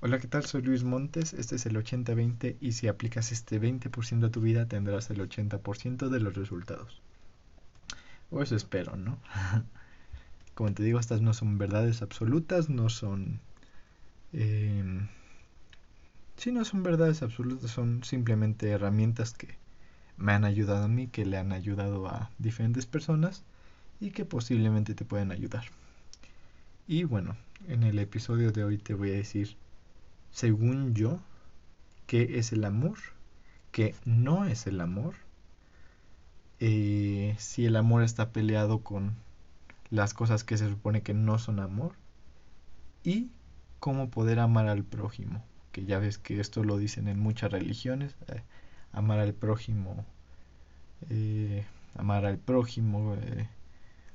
Hola, 0.00 0.20
¿qué 0.20 0.28
tal? 0.28 0.44
Soy 0.44 0.62
Luis 0.62 0.84
Montes, 0.84 1.32
este 1.32 1.56
es 1.56 1.66
el 1.66 1.74
80-20 1.74 2.56
y 2.60 2.70
si 2.70 2.86
aplicas 2.86 3.32
este 3.32 3.60
20% 3.60 4.26
a 4.26 4.30
tu 4.30 4.40
vida 4.40 4.66
tendrás 4.66 5.10
el 5.10 5.18
80% 5.20 6.08
de 6.08 6.20
los 6.20 6.36
resultados. 6.36 7.02
O 8.30 8.40
eso 8.40 8.54
espero, 8.54 8.94
¿no? 8.94 9.18
Como 10.54 10.72
te 10.72 10.84
digo, 10.84 11.00
estas 11.00 11.20
no 11.20 11.34
son 11.34 11.58
verdades 11.58 12.00
absolutas, 12.00 12.68
no 12.70 12.90
son... 12.90 13.40
Eh, 14.32 14.84
sí, 16.36 16.52
no 16.52 16.64
son 16.64 16.84
verdades 16.84 17.22
absolutas, 17.22 17.68
son 17.68 18.04
simplemente 18.04 18.70
herramientas 18.70 19.34
que 19.34 19.48
me 20.16 20.30
han 20.30 20.44
ayudado 20.44 20.84
a 20.84 20.88
mí, 20.88 21.08
que 21.08 21.26
le 21.26 21.38
han 21.38 21.50
ayudado 21.50 22.06
a 22.06 22.30
diferentes 22.38 22.86
personas 22.86 23.42
y 23.98 24.12
que 24.12 24.24
posiblemente 24.24 24.94
te 24.94 25.04
pueden 25.04 25.32
ayudar. 25.32 25.64
Y 26.86 27.02
bueno, 27.02 27.36
en 27.66 27.82
el 27.82 27.98
episodio 27.98 28.52
de 28.52 28.62
hoy 28.62 28.78
te 28.78 28.94
voy 28.94 29.10
a 29.10 29.14
decir 29.14 29.56
según 30.30 30.94
yo, 30.94 31.20
qué 32.06 32.38
es 32.38 32.52
el 32.52 32.64
amor, 32.64 32.98
qué 33.72 33.94
no 34.04 34.44
es 34.44 34.66
el 34.66 34.80
amor, 34.80 35.14
eh, 36.60 37.34
si 37.38 37.66
el 37.66 37.76
amor 37.76 38.02
está 38.02 38.32
peleado 38.32 38.80
con 38.82 39.14
las 39.90 40.14
cosas 40.14 40.44
que 40.44 40.56
se 40.56 40.68
supone 40.68 41.02
que 41.02 41.14
no 41.14 41.38
son 41.38 41.60
amor, 41.60 41.92
y 43.04 43.30
cómo 43.80 44.10
poder 44.10 44.38
amar 44.38 44.68
al 44.68 44.84
prójimo, 44.84 45.44
que 45.72 45.84
ya 45.84 45.98
ves 45.98 46.18
que 46.18 46.40
esto 46.40 46.64
lo 46.64 46.78
dicen 46.78 47.08
en 47.08 47.18
muchas 47.18 47.52
religiones, 47.52 48.16
eh, 48.28 48.42
amar 48.92 49.18
al 49.20 49.34
prójimo, 49.34 50.04
eh, 51.10 51.64
amar 51.94 52.26
al 52.26 52.38
prójimo, 52.38 53.16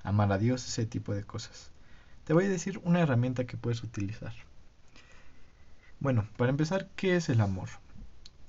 amar 0.04 0.32
a 0.32 0.38
Dios, 0.38 0.68
ese 0.68 0.85
tipo 0.85 1.13
de 1.13 1.23
cosas. 1.23 1.71
Te 2.26 2.34
voy 2.34 2.45
a 2.45 2.49
decir 2.49 2.80
una 2.84 3.02
herramienta 3.02 3.45
que 3.45 3.57
puedes 3.57 3.84
utilizar. 3.84 4.34
Bueno, 6.03 6.27
para 6.35 6.49
empezar, 6.49 6.89
¿qué 6.98 7.16
es 7.16 7.30
el 7.30 7.39
amor? 7.39 7.70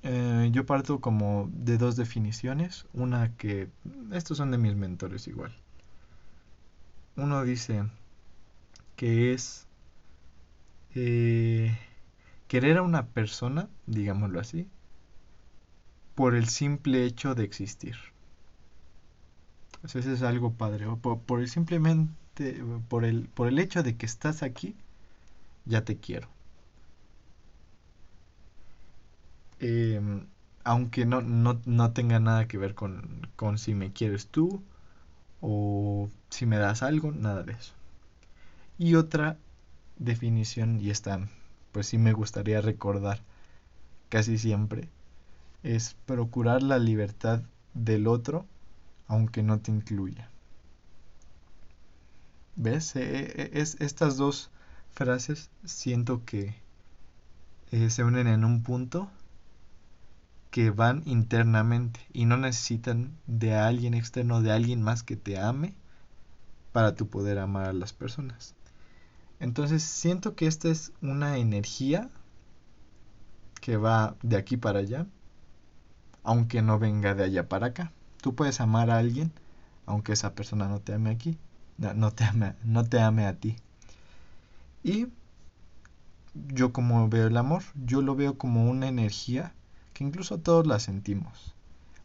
Eh, 0.02 0.48
yo 0.50 0.66
parto 0.66 1.00
como 1.00 1.48
de 1.52 1.78
dos 1.78 1.94
definiciones. 1.94 2.86
Una 2.92 3.36
que, 3.36 3.68
estos 4.12 4.38
son 4.38 4.50
de 4.50 4.58
mis 4.58 4.74
mentores 4.74 5.28
igual. 5.28 5.54
Uno 7.14 7.44
dice 7.44 7.84
que 8.96 9.32
es 9.32 9.68
eh, 10.96 11.78
querer 12.48 12.78
a 12.78 12.82
una 12.82 13.06
persona, 13.06 13.68
digámoslo 13.86 14.40
así, 14.40 14.66
por 16.16 16.34
el 16.34 16.48
simple 16.48 17.04
hecho 17.04 17.36
de 17.36 17.44
existir. 17.44 17.94
Entonces 19.76 20.06
es 20.06 20.22
algo 20.22 20.54
padre. 20.54 20.86
Por, 21.00 21.20
por, 21.20 21.38
el 21.38 21.48
simplemente, 21.48 22.64
por 22.88 23.04
el, 23.04 23.28
por 23.28 23.46
el 23.46 23.60
hecho 23.60 23.84
de 23.84 23.96
que 23.96 24.06
estás 24.06 24.42
aquí, 24.42 24.74
ya 25.66 25.84
te 25.84 25.98
quiero. 25.98 26.34
Em, 29.66 30.26
aunque 30.62 31.06
no, 31.06 31.22
no, 31.22 31.92
tenga 31.92 32.20
nada 32.20 32.46
que 32.46 32.58
ver 32.58 32.74
con, 32.74 33.28
con 33.34 33.56
si 33.56 33.74
me 33.74 33.92
quieres 33.94 34.26
tú 34.26 34.62
o 35.40 36.10
si 36.28 36.44
me 36.44 36.58
das 36.58 36.82
algo, 36.82 37.12
nada 37.12 37.42
de 37.44 37.52
eso. 37.52 37.72
Y 38.78 38.96
otra 38.96 39.38
definición, 39.96 40.80
y 40.82 40.90
esta 40.90 41.28
pues 41.72 41.86
sí 41.86 41.96
me 41.96 42.12
gustaría 42.12 42.60
recordar 42.60 43.22
casi 44.10 44.36
siempre, 44.36 44.90
es 45.62 45.96
procurar 46.04 46.62
la 46.62 46.78
libertad 46.78 47.40
del 47.72 48.06
otro 48.06 48.44
aunque 49.08 49.42
no 49.42 49.60
te 49.60 49.70
incluya. 49.70 50.28
¿Ves? 52.56 52.96
E, 52.96 53.02
e, 53.02 53.60
es, 53.60 53.80
estas 53.80 54.18
dos 54.18 54.50
frases 54.92 55.50
siento 55.64 56.22
que 56.26 56.54
eh, 57.70 57.88
se 57.88 58.04
unen 58.04 58.26
en 58.26 58.44
un 58.44 58.62
punto 58.62 59.10
que 60.54 60.70
van 60.70 61.02
internamente 61.04 61.98
y 62.12 62.26
no 62.26 62.36
necesitan 62.36 63.18
de 63.26 63.56
alguien 63.56 63.92
externo, 63.92 64.40
de 64.40 64.52
alguien 64.52 64.82
más 64.82 65.02
que 65.02 65.16
te 65.16 65.36
ame 65.36 65.74
para 66.70 66.94
tu 66.94 67.08
poder 67.08 67.40
amar 67.40 67.70
a 67.70 67.72
las 67.72 67.92
personas. 67.92 68.54
Entonces 69.40 69.82
siento 69.82 70.36
que 70.36 70.46
esta 70.46 70.68
es 70.68 70.92
una 71.02 71.38
energía 71.38 72.08
que 73.60 73.76
va 73.76 74.14
de 74.22 74.36
aquí 74.36 74.56
para 74.56 74.78
allá, 74.78 75.08
aunque 76.22 76.62
no 76.62 76.78
venga 76.78 77.16
de 77.16 77.24
allá 77.24 77.48
para 77.48 77.66
acá. 77.66 77.90
Tú 78.22 78.36
puedes 78.36 78.60
amar 78.60 78.90
a 78.90 78.98
alguien, 78.98 79.32
aunque 79.86 80.12
esa 80.12 80.36
persona 80.36 80.68
no 80.68 80.78
te 80.78 80.94
ame 80.94 81.10
aquí, 81.10 81.36
no, 81.78 82.12
te, 82.12 82.22
ame, 82.22 82.54
no 82.62 82.84
te 82.84 83.00
ame 83.00 83.26
a 83.26 83.34
ti. 83.34 83.56
Y 84.84 85.08
yo 86.32 86.72
como 86.72 87.08
veo 87.08 87.26
el 87.26 87.36
amor, 87.38 87.64
yo 87.74 88.02
lo 88.02 88.14
veo 88.14 88.38
como 88.38 88.70
una 88.70 88.86
energía 88.86 89.52
que 89.94 90.04
incluso 90.04 90.38
todos 90.38 90.66
la 90.66 90.80
sentimos. 90.80 91.54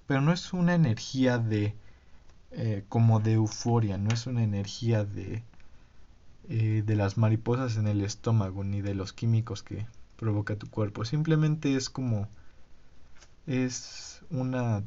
Pero 0.08 0.22
no 0.22 0.32
es 0.32 0.54
una 0.54 0.76
energía 0.76 1.38
de 1.38 1.76
eh, 2.52 2.84
como 2.90 3.20
de 3.20 3.34
euforia, 3.34 3.98
no 3.98 4.10
es 4.12 4.26
una 4.26 4.44
energía 4.44 5.04
de, 5.04 5.44
eh, 6.48 6.84
de 6.86 6.96
las 6.96 7.18
mariposas 7.18 7.78
en 7.78 7.88
el 7.88 8.02
estómago, 8.02 8.64
ni 8.64 8.82
de 8.82 8.96
los 8.96 9.14
químicos 9.14 9.62
que 9.62 9.86
provoca 10.16 10.56
tu 10.56 10.70
cuerpo. 10.70 11.06
Simplemente 11.06 11.76
es 11.76 11.90
como 11.90 12.28
es 13.46 14.22
una 14.30 14.84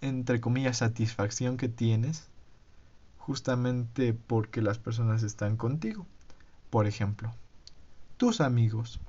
entre 0.00 0.40
comillas 0.40 0.78
satisfacción 0.78 1.56
que 1.56 1.68
tienes 1.68 2.28
justamente 3.18 4.14
porque 4.14 4.62
las 4.62 4.78
personas 4.78 5.22
están 5.22 5.56
contigo. 5.56 6.06
Por 6.70 6.86
ejemplo, 6.86 7.32
tus 8.16 8.40
amigos, 8.40 9.00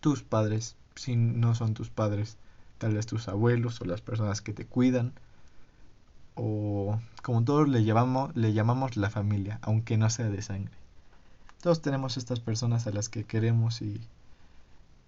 tus 0.00 0.22
padres, 0.22 0.76
si 1.00 1.16
no 1.16 1.54
son 1.54 1.72
tus 1.72 1.88
padres, 1.88 2.36
tal 2.76 2.94
vez 2.94 3.06
tus 3.06 3.28
abuelos 3.28 3.80
o 3.80 3.86
las 3.86 4.02
personas 4.02 4.42
que 4.42 4.52
te 4.52 4.66
cuidan, 4.66 5.12
o 6.34 7.00
como 7.22 7.42
todos 7.42 7.68
le 7.68 7.84
llamamos, 7.84 8.36
le 8.36 8.52
llamamos 8.52 8.96
la 8.96 9.08
familia, 9.08 9.58
aunque 9.62 9.96
no 9.96 10.10
sea 10.10 10.28
de 10.28 10.42
sangre. 10.42 10.74
Todos 11.62 11.80
tenemos 11.80 12.18
estas 12.18 12.40
personas 12.40 12.86
a 12.86 12.90
las 12.90 13.08
que 13.08 13.24
queremos 13.24 13.80
y, 13.80 14.00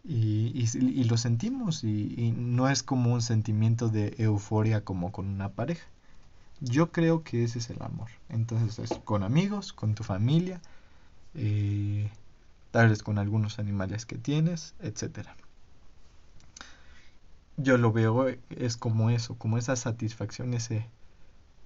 y, 0.04 1.04
lo 1.04 1.16
sentimos 1.19 1.84
y, 1.84 2.14
y, 2.16 2.32
no 2.32 2.70
es 2.70 2.82
como 2.82 3.12
un 3.12 3.22
sentimiento 3.22 3.88
de 3.88 4.14
euforia 4.19 4.84
como 4.84 5.12
con 5.12 5.28
una 5.28 5.50
pareja. 5.50 5.86
Yo 6.60 6.91
creo 6.91 7.22
que 7.22 7.44
ese 7.44 7.58
es 7.58 7.69
el 7.70 7.82
amor. 7.82 8.08
Entonces 8.31 8.78
es 8.78 8.98
con 9.04 9.22
amigos, 9.22 9.72
con 9.72 9.94
tu 9.94 10.04
familia, 10.04 10.60
eh, 11.34 12.10
tal 12.70 12.88
vez 12.88 13.02
con 13.02 13.19
algunos 13.19 13.58
animales 13.58 14.06
que 14.06 14.16
tienes, 14.16 14.75
etcétera 14.81 15.36
yo 17.62 17.78
lo 17.78 17.92
veo 17.92 18.26
es 18.50 18.76
como 18.76 19.10
eso, 19.10 19.36
como 19.36 19.58
esa 19.58 19.76
satisfacción, 19.76 20.54
ese 20.54 20.86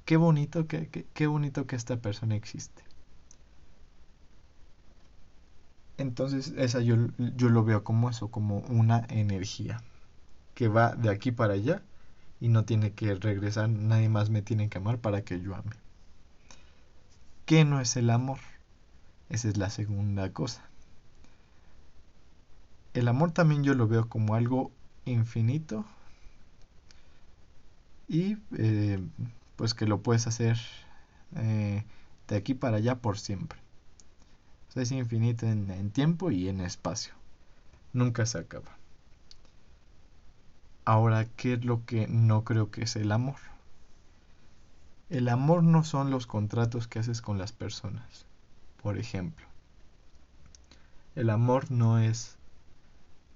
qué 0.04 0.16
bonito 0.16 0.66
que, 0.66 0.88
qué 1.12 1.26
bonito 1.26 1.66
que 1.66 1.76
esta 1.76 1.96
persona 1.96 2.36
existe. 2.36 2.82
Entonces 5.98 6.52
esa 6.56 6.80
yo, 6.80 6.96
yo 7.18 7.48
lo 7.48 7.64
veo 7.64 7.82
como 7.82 8.10
eso, 8.10 8.28
como 8.30 8.58
una 8.68 9.06
energía 9.08 9.82
que 10.54 10.68
va 10.68 10.94
de 10.94 11.10
aquí 11.10 11.32
para 11.32 11.54
allá 11.54 11.82
y 12.40 12.48
no 12.48 12.64
tiene 12.64 12.92
que 12.92 13.14
regresar, 13.14 13.68
nadie 13.68 14.08
más 14.08 14.30
me 14.30 14.42
tiene 14.42 14.68
que 14.68 14.78
amar 14.78 14.98
para 14.98 15.22
que 15.22 15.40
yo 15.40 15.54
ame. 15.54 15.72
¿Qué 17.46 17.64
no 17.64 17.80
es 17.80 17.96
el 17.96 18.10
amor? 18.10 18.38
Esa 19.28 19.48
es 19.48 19.56
la 19.56 19.70
segunda 19.70 20.32
cosa. 20.32 20.62
El 22.92 23.08
amor 23.08 23.32
también 23.32 23.62
yo 23.62 23.74
lo 23.74 23.86
veo 23.88 24.08
como 24.08 24.34
algo 24.34 24.72
infinito 25.06 25.84
y 28.08 28.36
eh, 28.56 29.00
pues 29.56 29.74
que 29.74 29.86
lo 29.86 30.02
puedes 30.02 30.26
hacer 30.26 30.58
eh, 31.36 31.84
de 32.28 32.36
aquí 32.36 32.54
para 32.54 32.76
allá 32.76 32.96
por 32.96 33.18
siempre. 33.18 33.58
es 34.74 34.92
infinito 34.92 35.46
en, 35.46 35.90
tiempo 35.90 36.30
y 36.30 36.48
en 36.48 36.60
espacio. 36.60 37.14
Nunca 37.92 38.26
se 38.26 38.38
acaba. 38.38 38.76
Ahora, 40.84 41.24
¿qué 41.36 41.54
es 41.54 41.64
lo 41.64 41.84
que 41.86 42.06
no 42.06 42.44
creo 42.44 42.70
que 42.70 42.82
es 42.82 42.94
el 42.97 43.10
amor? 43.10 43.36
El 45.09 45.28
amor 45.28 45.62
no 45.62 45.82
son 45.82 46.10
los 46.10 46.26
contratos 46.26 46.88
que 46.88 46.98
haces 46.98 47.22
con 47.22 47.38
las 47.38 47.52
personas. 47.52 48.26
Por 48.82 48.98
ejemplo, 48.98 49.47
el 51.14 51.30
amor 51.30 51.70
no 51.70 51.98
es 51.98 52.36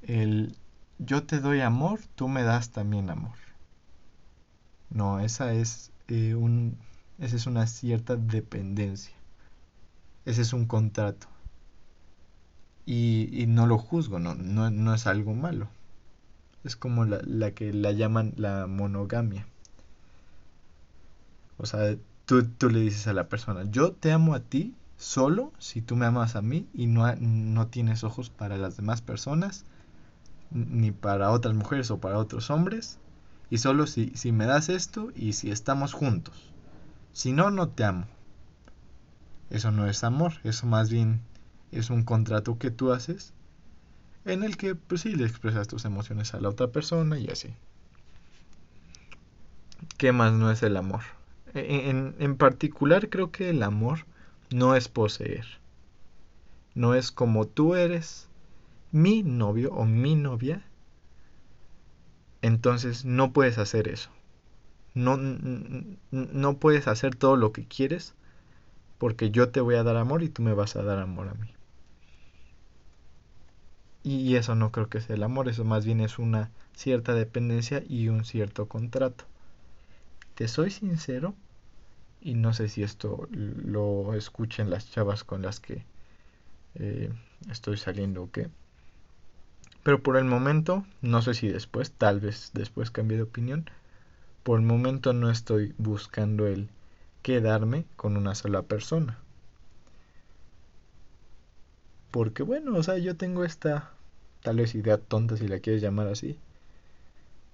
el 0.02 0.56
yo 1.04 1.24
te 1.24 1.40
doy 1.40 1.60
amor, 1.60 2.00
tú 2.14 2.28
me 2.28 2.42
das 2.42 2.70
también 2.70 3.10
amor. 3.10 3.36
No, 4.90 5.20
esa 5.20 5.52
es, 5.54 5.92
eh, 6.08 6.34
un, 6.34 6.76
esa 7.18 7.36
es 7.36 7.46
una 7.46 7.66
cierta 7.66 8.16
dependencia. 8.16 9.14
Ese 10.26 10.42
es 10.42 10.52
un 10.52 10.66
contrato. 10.66 11.26
Y, 12.86 13.44
no 13.46 13.66
lo 13.66 13.78
juzgo, 13.78 14.18
no, 14.18 14.34
no, 14.34 14.94
es 14.94 15.06
algo 15.06 15.34
malo. 15.34 15.68
Es 16.64 16.76
como 16.76 17.04
la, 17.04 17.20
la, 17.24 17.52
que 17.52 17.72
la 17.72 17.92
llaman 17.92 18.34
la 18.36 18.66
monogamia. 18.66 19.46
O 21.56 21.66
sea, 21.66 21.96
tú, 22.26 22.44
tú 22.44 22.68
le 22.68 22.80
dices 22.80 23.06
a 23.06 23.12
la 23.12 23.28
persona, 23.28 23.64
yo 23.70 23.92
te 23.92 24.12
amo 24.12 24.34
a 24.34 24.40
ti 24.40 24.74
solo 24.98 25.52
si 25.58 25.82
tú 25.82 25.96
me 25.96 26.06
amas 26.06 26.36
a 26.36 26.42
mí 26.42 26.66
y 26.74 26.86
no, 26.86 27.14
no 27.16 27.68
tienes 27.68 28.02
ojos 28.02 28.28
para 28.28 28.58
las 28.58 28.76
demás 28.76 29.02
personas, 29.02 29.64
ni 30.50 30.90
para 30.90 31.30
otras 31.30 31.54
mujeres 31.54 31.90
o 31.90 31.98
para 31.98 32.18
otros 32.18 32.50
hombres, 32.50 32.98
y 33.50 33.58
solo 33.58 33.86
si, 33.86 34.12
si 34.14 34.32
me 34.32 34.46
das 34.46 34.68
esto 34.68 35.10
y 35.14 35.32
si 35.32 35.50
estamos 35.50 35.92
juntos. 35.92 36.52
Si 37.12 37.32
no, 37.32 37.50
no 37.50 37.68
te 37.68 37.84
amo. 37.84 38.06
Eso 39.50 39.72
no 39.72 39.86
es 39.86 40.04
amor, 40.04 40.34
eso 40.44 40.66
más 40.66 40.90
bien 40.90 41.22
es 41.72 41.90
un 41.90 42.04
contrato 42.04 42.58
que 42.58 42.70
tú 42.70 42.92
haces 42.92 43.32
en 44.24 44.42
el 44.42 44.56
que 44.56 44.74
pues 44.74 45.02
sí 45.02 45.14
le 45.14 45.24
expresas 45.24 45.66
tus 45.68 45.84
emociones 45.84 46.34
a 46.34 46.40
la 46.40 46.48
otra 46.48 46.68
persona 46.68 47.18
y 47.18 47.28
así. 47.28 47.54
¿Qué 49.96 50.12
más 50.12 50.32
no 50.32 50.50
es 50.50 50.62
el 50.62 50.76
amor? 50.76 51.00
E, 51.54 51.90
en, 51.90 52.14
en 52.18 52.36
particular 52.36 53.08
creo 53.08 53.32
que 53.32 53.50
el 53.50 53.62
amor 53.62 54.06
no 54.50 54.76
es 54.76 54.88
poseer. 54.88 55.46
No 56.74 56.94
es 56.94 57.10
como 57.10 57.46
tú 57.46 57.74
eres 57.74 58.29
mi 58.92 59.22
novio 59.22 59.72
o 59.72 59.84
mi 59.84 60.14
novia. 60.14 60.62
Entonces 62.42 63.04
no 63.04 63.32
puedes 63.32 63.58
hacer 63.58 63.88
eso. 63.88 64.10
No, 64.94 65.16
no 66.10 66.56
puedes 66.58 66.88
hacer 66.88 67.14
todo 67.14 67.36
lo 67.36 67.52
que 67.52 67.64
quieres 67.66 68.14
porque 68.98 69.30
yo 69.30 69.50
te 69.50 69.60
voy 69.60 69.76
a 69.76 69.82
dar 69.82 69.96
amor 69.96 70.22
y 70.22 70.28
tú 70.28 70.42
me 70.42 70.52
vas 70.52 70.76
a 70.76 70.82
dar 70.82 70.98
amor 70.98 71.28
a 71.28 71.34
mí. 71.34 71.48
Y 74.02 74.36
eso 74.36 74.54
no 74.54 74.72
creo 74.72 74.88
que 74.88 75.00
sea 75.00 75.16
el 75.16 75.22
amor, 75.22 75.48
eso 75.48 75.64
más 75.64 75.84
bien 75.84 76.00
es 76.00 76.18
una 76.18 76.50
cierta 76.74 77.14
dependencia 77.14 77.82
y 77.86 78.08
un 78.08 78.24
cierto 78.24 78.66
contrato. 78.66 79.24
Te 80.34 80.48
soy 80.48 80.70
sincero, 80.70 81.34
y 82.20 82.34
no 82.34 82.52
sé 82.52 82.68
si 82.68 82.82
esto 82.82 83.28
lo 83.30 84.14
escuchen 84.14 84.70
las 84.70 84.90
chavas 84.90 85.24
con 85.24 85.42
las 85.42 85.60
que 85.60 85.84
eh, 86.74 87.10
estoy 87.50 87.76
saliendo 87.76 88.24
o 88.24 88.30
qué. 88.30 88.48
Pero 89.82 90.02
por 90.02 90.16
el 90.16 90.24
momento, 90.24 90.84
no 91.00 91.22
sé 91.22 91.34
si 91.34 91.48
después, 91.48 91.92
tal 91.92 92.20
vez 92.20 92.50
después 92.54 92.90
cambie 92.90 93.16
de 93.16 93.24
opinión. 93.24 93.70
Por 94.42 94.58
el 94.58 94.66
momento 94.66 95.12
no 95.12 95.30
estoy 95.30 95.74
buscando 95.78 96.46
el 96.46 96.68
quedarme 97.22 97.84
con 97.96 98.16
una 98.16 98.34
sola 98.34 98.62
persona. 98.62 99.18
Porque 102.10 102.42
bueno, 102.42 102.76
o 102.76 102.82
sea, 102.82 102.98
yo 102.98 103.16
tengo 103.16 103.44
esta 103.44 103.92
tal 104.42 104.56
vez 104.56 104.74
idea 104.74 104.98
tonta 104.98 105.36
si 105.36 105.46
la 105.48 105.60
quieres 105.60 105.82
llamar 105.82 106.08
así, 106.08 106.38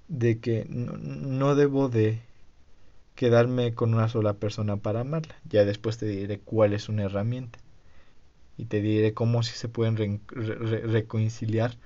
de 0.08 0.38
que 0.38 0.66
no, 0.68 1.54
debo 1.54 1.88
de 1.88 2.20
quedarme 3.14 3.74
con 3.74 3.94
una 3.94 4.08
sola 4.08 4.34
persona 4.34 4.76
para 4.76 5.00
amarla. 5.00 5.34
Ya 5.48 5.64
después 5.64 5.98
te 5.98 6.06
diré 6.06 6.40
cuál 6.40 6.72
es 6.72 6.88
una 6.88 7.04
herramienta. 7.04 7.58
Y 8.58 8.66
te 8.66 8.80
diré 8.80 9.14
cómo 9.14 9.42
si 9.42 9.52
se 9.54 9.68
pueden 9.68 10.20
reconciliar 10.28 11.76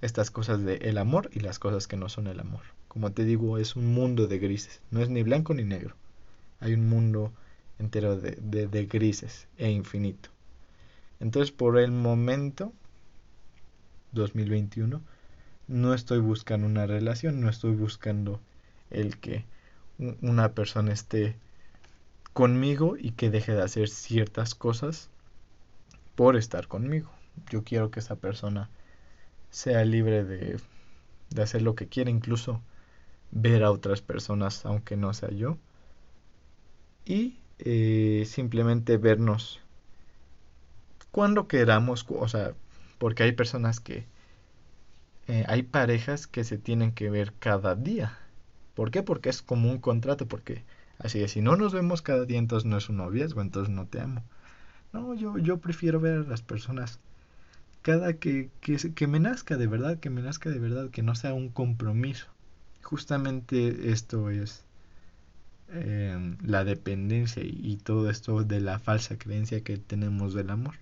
estas 0.00 0.30
cosas 0.30 0.64
de 0.64 0.76
el 0.76 0.98
amor 0.98 1.30
y 1.32 1.40
las 1.40 1.58
cosas 1.58 1.86
que 1.86 1.96
no 1.96 2.08
son 2.08 2.26
el 2.26 2.40
amor. 2.40 2.62
Como 2.88 3.12
te 3.12 3.24
digo, 3.24 3.58
es 3.58 3.76
un 3.76 3.92
mundo 3.92 4.26
de 4.26 4.38
grises. 4.38 4.80
No 4.90 5.02
es 5.02 5.08
ni 5.08 5.22
blanco 5.22 5.54
ni 5.54 5.64
negro. 5.64 5.94
Hay 6.60 6.74
un 6.74 6.88
mundo 6.88 7.32
entero 7.78 8.16
de, 8.16 8.36
de 8.66 8.86
grises 8.86 9.46
e 9.56 9.70
infinito. 9.70 10.30
Entonces, 11.20 11.52
por 11.52 11.78
el 11.78 11.90
momento, 11.90 12.72
2021, 14.12 15.00
no 15.68 15.94
estoy 15.94 16.20
buscando 16.20 16.66
una 16.66 16.86
relación, 16.86 17.40
no 17.40 17.48
estoy 17.48 17.72
buscando 17.72 18.40
el 18.90 19.18
que 19.18 19.44
una 19.98 20.52
persona 20.52 20.92
esté 20.92 21.36
conmigo 22.32 22.96
y 22.96 23.12
que 23.12 23.30
deje 23.30 23.52
de 23.52 23.62
hacer 23.62 23.88
ciertas 23.88 24.54
cosas 24.54 25.10
por 26.14 26.36
estar 26.36 26.68
conmigo. 26.68 27.10
Yo 27.50 27.64
quiero 27.64 27.90
que 27.90 28.00
esa 28.00 28.16
persona 28.16 28.70
sea 29.50 29.84
libre 29.84 30.24
de, 30.24 30.60
de 31.30 31.42
hacer 31.42 31.62
lo 31.62 31.74
que 31.74 31.88
quiera, 31.88 32.10
incluso 32.10 32.62
ver 33.30 33.64
a 33.64 33.70
otras 33.70 34.02
personas, 34.02 34.64
aunque 34.66 34.96
no 34.96 35.12
sea 35.14 35.30
yo. 35.30 35.58
Y 37.04 37.38
eh, 37.58 38.24
simplemente 38.26 38.96
vernos 38.98 39.60
cuando 41.10 41.48
queramos, 41.48 42.06
o 42.08 42.28
sea, 42.28 42.54
porque 42.98 43.22
hay 43.22 43.32
personas 43.32 43.80
que, 43.80 44.06
eh, 45.26 45.44
hay 45.48 45.62
parejas 45.62 46.26
que 46.26 46.44
se 46.44 46.58
tienen 46.58 46.92
que 46.92 47.10
ver 47.10 47.34
cada 47.38 47.74
día. 47.74 48.18
¿Por 48.74 48.90
qué? 48.90 49.02
Porque 49.02 49.28
es 49.28 49.42
como 49.42 49.70
un 49.70 49.78
contrato, 49.78 50.28
porque 50.28 50.64
así 50.98 51.22
es, 51.22 51.32
si 51.32 51.40
no 51.42 51.56
nos 51.56 51.72
vemos 51.72 52.02
cada 52.02 52.24
día, 52.24 52.38
entonces 52.38 52.66
no 52.66 52.76
es 52.76 52.88
un 52.88 52.98
noviazgo, 52.98 53.40
entonces 53.40 53.74
no 53.74 53.86
te 53.86 54.00
amo. 54.00 54.22
No, 54.92 55.14
yo, 55.14 55.38
yo 55.38 55.58
prefiero 55.58 56.00
ver 56.00 56.18
a 56.18 56.22
las 56.28 56.42
personas 56.42 57.00
que, 58.18 58.50
que, 58.60 58.76
que 58.94 59.06
me 59.06 59.20
nazca 59.20 59.56
de 59.56 59.66
verdad, 59.66 59.98
que 59.98 60.10
me 60.10 60.22
nazca 60.22 60.50
de 60.50 60.58
verdad, 60.58 60.90
que 60.90 61.02
no 61.02 61.14
sea 61.14 61.34
un 61.34 61.48
compromiso. 61.48 62.26
Justamente 62.82 63.90
esto 63.90 64.30
es 64.30 64.64
eh, 65.70 66.36
la 66.42 66.64
dependencia 66.64 67.42
y 67.44 67.76
todo 67.76 68.10
esto 68.10 68.44
de 68.44 68.60
la 68.60 68.78
falsa 68.78 69.18
creencia 69.18 69.62
que 69.62 69.76
tenemos 69.78 70.34
del 70.34 70.50
amor 70.50 70.74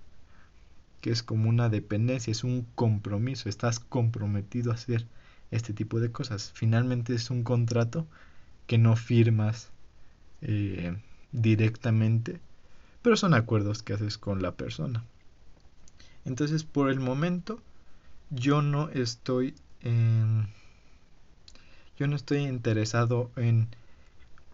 que 1.07 1.13
es 1.13 1.23
como 1.23 1.49
una 1.49 1.69
dependencia, 1.69 2.33
es 2.33 2.43
un 2.43 2.67
compromiso, 2.75 3.49
estás 3.49 3.79
comprometido 3.79 4.73
a 4.73 4.75
hacer 4.75 5.07
este 5.53 5.73
tipo 5.73 6.01
de 6.01 6.11
cosas. 6.11 6.51
Finalmente 6.53 7.15
es 7.15 7.31
un 7.31 7.45
contrato 7.45 8.09
que 8.67 8.77
no 8.77 8.97
firmas 8.97 9.71
eh, 10.43 10.97
directamente, 11.31 12.41
pero 13.03 13.17
son 13.17 13.35
acuerdos 13.35 13.85
que 13.85 13.93
haces 13.93 14.19
con 14.19 14.43
la 14.43 14.57
persona. 14.57 15.05
Entonces, 16.27 16.65
por 16.65 16.91
el 16.91 17.01
momento, 17.01 17.61
yo 18.31 18.61
no 18.61 18.91
estoy 18.91 19.55
yo 21.99 22.07
no 22.07 22.17
estoy 22.17 22.41
interesado 22.41 23.31
en 23.37 23.69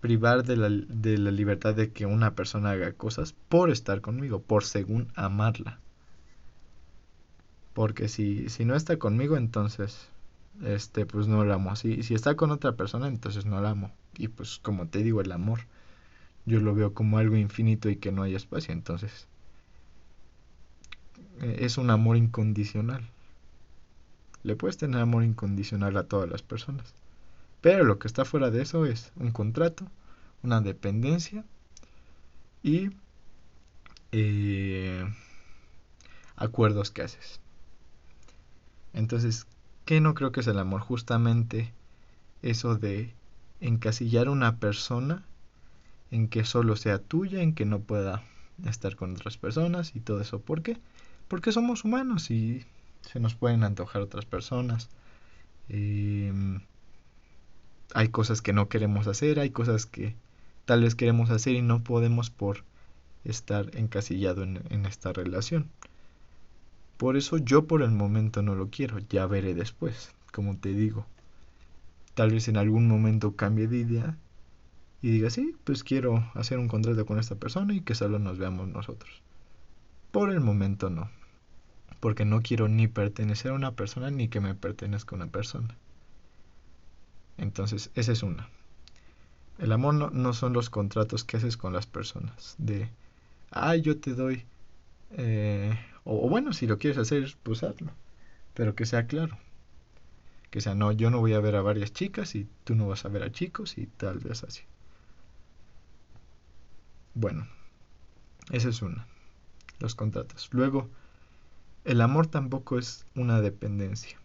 privar 0.00 0.44
de 0.44 0.56
la, 0.56 0.68
de 0.68 1.18
la 1.18 1.30
libertad 1.30 1.74
de 1.74 1.90
que 1.90 2.06
una 2.06 2.34
persona 2.34 2.72
haga 2.72 2.92
cosas 2.92 3.34
por 3.48 3.70
estar 3.70 4.00
conmigo, 4.00 4.42
por 4.42 4.64
según 4.64 5.08
amarla. 5.14 5.80
Porque 7.72 8.08
si, 8.08 8.48
si 8.48 8.64
no 8.64 8.74
está 8.74 8.98
conmigo, 8.98 9.36
entonces, 9.36 10.08
este, 10.62 11.06
pues 11.06 11.26
no 11.26 11.44
la 11.44 11.54
amo. 11.54 11.74
Si, 11.76 12.02
si 12.02 12.14
está 12.14 12.36
con 12.36 12.50
otra 12.50 12.72
persona, 12.72 13.08
entonces 13.08 13.46
no 13.46 13.60
la 13.60 13.70
amo. 13.70 13.92
Y 14.18 14.28
pues 14.28 14.58
como 14.58 14.88
te 14.88 15.02
digo, 15.02 15.20
el 15.20 15.32
amor, 15.32 15.60
yo 16.44 16.60
lo 16.60 16.74
veo 16.74 16.94
como 16.94 17.18
algo 17.18 17.36
infinito 17.36 17.88
y 17.88 17.96
que 17.96 18.12
no 18.12 18.22
hay 18.22 18.34
espacio. 18.34 18.72
Entonces, 18.74 19.26
es 21.40 21.78
un 21.78 21.90
amor 21.90 22.16
incondicional. 22.16 23.08
Le 24.42 24.56
puedes 24.56 24.76
tener 24.76 25.00
amor 25.00 25.24
incondicional 25.24 25.96
a 25.96 26.04
todas 26.04 26.28
las 26.28 26.42
personas. 26.42 26.94
Pero 27.60 27.84
lo 27.84 27.98
que 27.98 28.08
está 28.08 28.24
fuera 28.24 28.50
de 28.50 28.62
eso 28.62 28.86
es 28.86 29.12
un 29.16 29.30
contrato, 29.30 29.86
una 30.42 30.60
dependencia 30.60 31.44
y 32.62 32.90
eh, 34.10 35.04
acuerdos 36.36 36.90
que 36.90 37.02
haces. 37.02 37.40
Entonces, 38.92 39.46
¿qué 39.84 40.00
no 40.00 40.14
creo 40.14 40.32
que 40.32 40.40
es 40.40 40.46
el 40.48 40.58
amor? 40.58 40.80
Justamente 40.80 41.72
eso 42.42 42.76
de 42.76 43.14
encasillar 43.60 44.26
a 44.26 44.32
una 44.32 44.56
persona 44.58 45.24
en 46.10 46.28
que 46.28 46.44
solo 46.44 46.76
sea 46.76 46.98
tuya, 46.98 47.42
en 47.42 47.54
que 47.54 47.64
no 47.64 47.80
pueda 47.80 48.22
estar 48.66 48.96
con 48.96 49.12
otras 49.12 49.38
personas 49.38 49.94
y 49.94 50.00
todo 50.00 50.20
eso. 50.20 50.40
¿Por 50.40 50.62
qué? 50.62 50.78
Porque 51.32 51.50
somos 51.50 51.86
humanos 51.86 52.30
y 52.30 52.66
se 53.00 53.18
nos 53.18 53.34
pueden 53.34 53.64
antojar 53.64 54.02
otras 54.02 54.26
personas. 54.26 54.90
Em, 55.70 56.60
hay 57.94 58.08
cosas 58.08 58.42
que 58.42 58.52
no 58.52 58.68
queremos 58.68 59.06
hacer, 59.06 59.40
hay 59.40 59.48
cosas 59.48 59.86
que 59.86 60.14
tal 60.66 60.82
vez 60.82 60.94
queremos 60.94 61.30
hacer 61.30 61.54
y 61.54 61.62
no 61.62 61.82
podemos 61.82 62.28
por 62.28 62.64
estar 63.24 63.74
encasillado 63.78 64.42
en, 64.42 64.62
en 64.68 64.84
esta 64.84 65.14
relación. 65.14 65.70
Por 66.98 67.16
eso 67.16 67.38
yo 67.38 67.66
por 67.66 67.80
el 67.80 67.92
momento 67.92 68.42
no 68.42 68.54
lo 68.54 68.68
quiero, 68.68 68.98
ya 68.98 69.24
veré 69.24 69.54
después, 69.54 70.12
como 70.34 70.58
te 70.58 70.74
digo. 70.74 71.06
Tal 72.12 72.30
vez 72.30 72.46
en 72.48 72.58
algún 72.58 72.88
momento 72.88 73.36
cambie 73.36 73.68
de 73.68 73.78
idea 73.78 74.18
y 75.00 75.10
diga, 75.10 75.30
sí, 75.30 75.56
pues 75.64 75.82
quiero 75.82 76.30
hacer 76.34 76.58
un 76.58 76.68
contrato 76.68 77.06
con 77.06 77.18
esta 77.18 77.36
persona 77.36 77.72
y 77.72 77.80
que 77.80 77.94
solo 77.94 78.18
nos 78.18 78.36
veamos 78.36 78.68
nosotros. 78.68 79.22
Por 80.10 80.28
el 80.28 80.40
momento 80.40 80.90
no, 80.90 81.08
porque 82.02 82.26
no 82.26 82.42
quiero 82.42 82.68
ni 82.68 82.88
pertenecer 82.88 83.52
a 83.52 83.54
una 83.54 83.72
persona 83.72 84.10
ni 84.10 84.28
que 84.28 84.40
me 84.40 84.54
pertenezca 84.54 85.16
una 85.16 85.28
persona. 85.28 85.74
Entonces, 87.38 87.90
esa 87.94 88.12
es 88.12 88.22
una. 88.22 88.50
El 89.58 89.72
amor 89.72 89.94
no, 89.94 90.10
no 90.10 90.34
son 90.34 90.52
los 90.52 90.68
contratos 90.68 91.24
que 91.24 91.38
haces 91.38 91.56
con 91.56 91.72
las 91.72 91.86
personas, 91.86 92.56
de, 92.58 92.90
ay, 93.50 93.80
yo 93.80 93.98
te 93.98 94.14
doy 94.14 94.44
eh, 95.16 95.78
o, 96.04 96.28
bueno, 96.28 96.52
si 96.52 96.66
lo 96.66 96.78
quieres 96.78 96.98
hacer, 96.98 97.34
pues 97.42 97.62
hazlo. 97.62 97.92
Pero 98.54 98.74
que 98.74 98.86
sea 98.86 99.06
claro. 99.06 99.38
Que 100.50 100.60
sea, 100.60 100.74
no, 100.74 100.92
yo 100.92 101.10
no 101.10 101.20
voy 101.20 101.34
a 101.34 101.40
ver 101.40 101.56
a 101.56 101.62
varias 101.62 101.92
chicas 101.92 102.34
y 102.34 102.48
tú 102.64 102.74
no 102.74 102.88
vas 102.88 103.04
a 103.04 103.08
ver 103.08 103.22
a 103.22 103.32
chicos 103.32 103.78
y 103.78 103.86
tal 103.86 104.18
vez 104.18 104.44
así. 104.44 104.62
Bueno, 107.14 107.46
esa 108.50 108.68
es 108.68 108.82
una. 108.82 109.06
los 109.80 109.94
contratos. 109.94 110.48
Luego, 110.52 110.90
el 111.84 112.00
amor 112.00 112.26
tampoco 112.26 112.78
es 112.78 113.06
una 113.14 113.40
dependencia. 113.40 114.18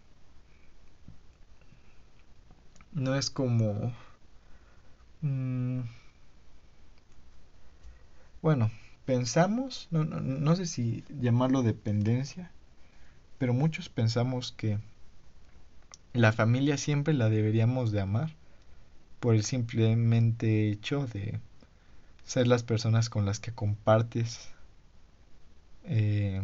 No 2.91 3.15
es 3.15 3.29
como... 3.29 3.93
Mm, 5.21 5.81
bueno, 8.41 8.71
pensamos, 9.05 9.87
no, 9.91 10.03
no, 10.05 10.19
no 10.19 10.55
sé 10.55 10.65
si 10.65 11.03
llamarlo 11.19 11.63
dependencia, 11.63 12.51
pero 13.37 13.53
muchos 13.53 13.89
pensamos 13.89 14.51
que 14.51 14.79
la 16.13 16.31
familia 16.31 16.77
siempre 16.77 17.13
la 17.13 17.29
deberíamos 17.29 17.91
de 17.91 18.01
amar 18.01 18.35
por 19.19 19.35
el 19.35 19.43
simplemente 19.43 20.69
hecho 20.69 21.07
de 21.07 21.39
ser 22.25 22.47
las 22.47 22.63
personas 22.63 23.09
con 23.09 23.25
las 23.25 23.39
que 23.39 23.51
compartes 23.51 24.49
eh, 25.85 26.41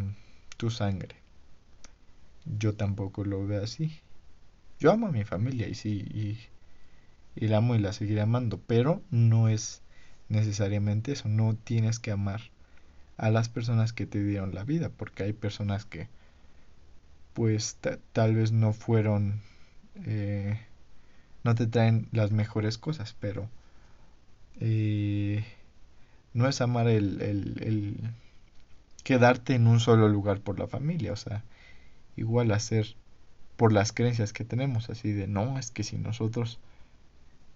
tu 0.55 0.69
sangre. 0.69 1.15
Yo 2.45 2.75
tampoco 2.75 3.23
lo 3.23 3.45
veo 3.45 3.63
así. 3.63 3.99
Yo 4.79 4.91
amo 4.91 5.07
a 5.07 5.11
mi 5.11 5.23
familia 5.23 5.67
y 5.67 5.75
sí, 5.75 6.49
y, 7.35 7.47
la 7.47 7.57
amo 7.57 7.75
y 7.75 7.79
la 7.79 7.93
seguiré 7.93 8.21
amando, 8.21 8.59
pero 8.59 9.01
no 9.11 9.49
es 9.49 9.81
necesariamente 10.29 11.13
eso. 11.13 11.29
No 11.29 11.55
tienes 11.55 11.99
que 11.99 12.11
amar 12.11 12.41
a 13.17 13.29
las 13.29 13.49
personas 13.49 13.93
que 13.93 14.05
te 14.05 14.23
dieron 14.23 14.53
la 14.53 14.63
vida, 14.63 14.89
porque 14.89 15.23
hay 15.23 15.33
personas 15.33 15.85
que 15.85 16.07
pues 17.33 17.77
tal 18.11 18.35
vez 18.35 18.51
no 18.51 18.73
fueron 18.73 19.41
eh, 20.05 20.59
no 21.43 21.55
te 21.55 21.67
traen 21.67 22.07
las 22.11 22.31
mejores 22.31 22.77
cosas, 22.77 23.15
pero 23.19 23.49
eh, 24.59 25.43
no 26.33 26.47
es 26.47 26.61
amar 26.61 26.87
el, 26.87 27.21
el, 27.21 28.13
quedarte 29.03 29.55
en 29.55 29.67
un 29.67 29.79
solo 29.79 30.07
lugar 30.07 30.41
por 30.41 30.59
la 30.59 30.67
familia, 30.67 31.13
o 31.13 31.17
sea, 31.17 31.43
igual 32.15 32.51
hacer 32.51 32.95
por 33.55 33.73
las 33.73 33.91
creencias 33.91 34.33
que 34.33 34.45
tenemos, 34.45 34.89
así 34.89 35.11
de, 35.11 35.27
no, 35.27 35.59
es 35.59 35.71
que 35.71 35.83
si 35.83 35.97
nosotros 35.97 36.59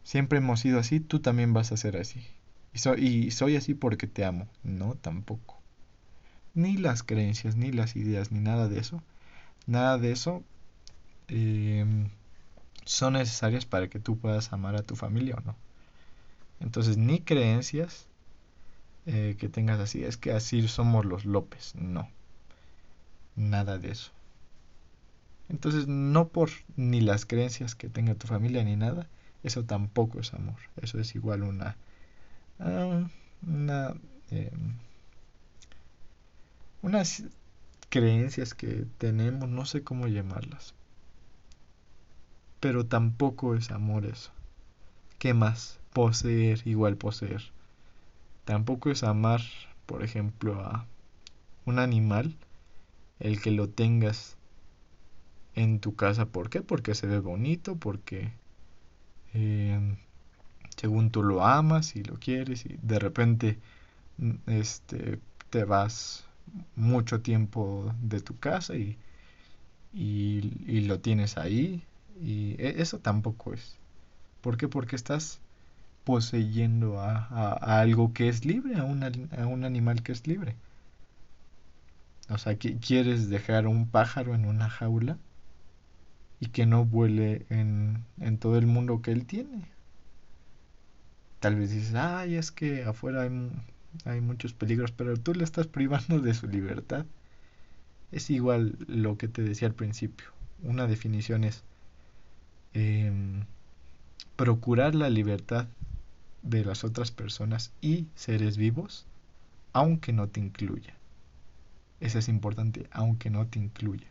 siempre 0.03 0.37
hemos 0.39 0.61
sido 0.61 0.79
así, 0.79 0.99
tú 0.99 1.19
también 1.19 1.53
vas 1.53 1.71
a 1.71 1.77
ser 1.77 1.97
así. 1.97 2.25
Y, 2.97 3.31
soy 3.31 3.55
así 3.55 3.73
porque 3.73 4.07
te 4.07 4.23
amo. 4.23 4.47
No, 4.63 4.95
tampoco. 4.95 5.59
Ni 6.53 6.77
las 6.77 7.03
creencias, 7.03 7.55
ni 7.55 7.71
las 7.71 7.95
ideas, 7.95 8.31
ni 8.31 8.39
nada 8.39 8.67
de 8.67 8.79
eso. 8.79 9.01
Nada 9.65 9.97
de 9.97 10.11
eso 10.11 10.43
eh, 11.27 11.85
son 12.85 13.13
necesarias 13.13 13.65
para 13.65 13.89
que 13.89 13.99
tú 13.99 14.17
puedas 14.17 14.53
amar 14.53 14.75
a 14.75 14.83
tu 14.83 14.95
familia 14.95 15.35
o 15.37 15.41
no. 15.41 15.55
Entonces, 16.59 16.97
ni 16.97 17.19
creencias 17.19 18.07
eh, 19.07 19.35
que 19.39 19.49
tengas 19.49 19.79
así, 19.79 20.03
es 20.03 20.17
que 20.17 20.31
así 20.33 20.67
somos 20.67 21.05
los 21.05 21.25
López, 21.25 21.73
no. 21.75 22.09
Nada 23.37 23.77
de 23.77 23.91
eso. 23.91 24.11
Entonces, 25.49 25.87
no 25.87 26.29
por 26.29 26.49
ni 26.75 27.01
las 27.01 27.25
creencias 27.25 27.75
que 27.75 27.89
tenga 27.89 28.15
tu 28.15 28.27
familia 28.27 28.63
ni 28.63 28.75
nada, 28.75 29.07
eso 29.43 29.63
tampoco 29.63 30.19
es 30.19 30.33
amor. 30.33 30.59
Eso 30.81 30.99
es 30.99 31.15
igual 31.15 31.43
una. 31.43 31.77
Ah, 32.59 33.07
una. 33.47 33.95
Em, 34.31 34.77
unas 36.81 37.23
creencias 37.89 38.53
que 38.53 38.85
tenemos, 38.97 39.49
no 39.49 39.65
sé 39.65 39.83
cómo 39.83 40.07
llamarlas, 40.07 40.73
pero 42.59 42.85
tampoco 42.85 43.55
es 43.55 43.71
amor 43.71 44.05
eso. 44.05 44.31
¿Qué 45.19 45.33
más? 45.33 45.79
Poseer, 45.93 46.61
igual 46.65 46.97
poseer. 46.97 47.51
Tampoco 48.47 48.89
es 48.89 49.03
amar, 49.03 49.41
por 49.85 50.03
ejemplo, 50.03 50.61
a 50.61 50.85
un 51.65 51.79
animal, 51.79 52.33
el 53.19 53.41
que 53.41 53.51
lo 53.51 53.67
tengas 53.67 54.37
en 55.53 55.81
tu 55.81 55.97
casa. 55.97 56.27
¿Por 56.27 56.49
qué? 56.49 56.61
Porque 56.61 56.95
se 56.95 57.07
ve 57.07 57.19
bonito, 57.19 57.75
porque 57.75 58.31
em, 59.33 59.97
según 60.77 61.11
tú 61.11 61.23
lo 61.23 61.45
amas 61.45 61.97
y 61.97 62.03
lo 62.05 62.15
quieres 62.21 62.65
y 62.65 62.77
de 62.81 62.99
repente 62.99 63.59
mm, 64.17 64.31
este, 64.47 65.19
te 65.49 65.65
vas 65.65 66.23
mucho 66.77 67.21
tiempo 67.21 67.93
de 68.01 68.21
tu 68.21 68.39
casa 68.39 68.75
y, 68.77 68.97
y 69.93 70.81
lo 70.87 71.01
tienes 71.01 71.37
ahí 71.37 71.83
y 72.23 72.55
e, 72.61 72.81
eso 72.81 72.99
tampoco 72.99 73.53
es. 73.53 73.75
¿Por 74.41 74.57
qué? 74.57 74.67
Porque 74.69 74.95
estás 74.95 75.41
poseyendo 76.07 77.01
a, 77.01 77.51
algo 77.81 78.13
que 78.13 78.29
es 78.29 78.45
libre, 78.45 78.77
a, 78.77 78.83
un 78.85 79.63
animal 79.65 80.01
que 80.01 80.13
es 80.13 80.25
libre. 80.25 80.55
O 82.29 82.37
sea, 82.37 82.57
quieres 82.57 83.29
dejar 83.29 83.67
un 83.67 83.87
pájaro 83.87 84.33
en 84.33 84.45
una 84.45 84.69
jaula 84.69 85.17
y 86.39 86.47
que 86.47 86.65
no 86.65 86.85
vuele 86.85 87.45
en, 87.49 88.05
en 88.21 88.37
todo 88.37 88.57
el 88.57 88.67
mundo 88.67 89.01
que 89.01 89.11
él 89.11 89.25
tiene. 89.25 89.65
Tal 91.41 91.55
vez 91.55 91.71
dices, 91.71 91.93
ay, 91.95 92.35
es 92.35 92.51
que 92.51 92.85
afuera 92.85 93.23
hay, 93.23 93.51
hay 94.05 94.21
muchos 94.21 94.53
peligros, 94.53 94.91
pero 94.91 95.17
tú 95.17 95.33
le 95.33 95.43
estás 95.43 95.67
privando 95.67 96.21
de 96.21 96.33
su 96.33 96.47
libertad. 96.47 97.05
Es 98.13 98.29
igual 98.29 98.77
lo 98.87 99.17
que 99.17 99.27
te 99.27 99.43
decía 99.43 99.67
al 99.67 99.75
principio. 99.75 100.27
Una 100.63 100.87
definición 100.87 101.43
es 101.43 101.65
Em, 102.73 103.43
procurar 104.35 104.93
la 104.93 105.09
libertad 105.09 105.67
de 106.41 106.63
las 106.63 106.83
otras 106.83 107.11
personas 107.11 107.71
y 107.81 108.07
seres 108.15 108.57
vivos, 108.57 109.05
aunque 109.73 110.13
no 110.13 110.27
te 110.27 110.39
incluya. 110.39 110.95
Eso 111.99 112.19
es 112.19 112.29
importante, 112.29 112.87
aunque 112.91 113.29
no 113.29 113.47
te 113.47 113.59
incluya. 113.59 114.07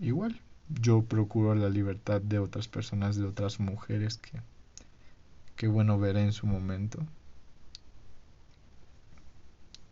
Igual, 0.00 0.40
yo 0.68 1.02
procuro 1.02 1.54
la 1.54 1.68
libertad 1.68 2.20
de 2.20 2.38
otras 2.38 2.68
personas, 2.68 3.16
de 3.16 3.26
otras 3.26 3.58
mujeres 3.58 4.18
que, 4.18 4.40
que 5.56 5.68
bueno 5.68 5.98
veré 5.98 6.22
en 6.22 6.32
su 6.32 6.46
momento. 6.46 7.04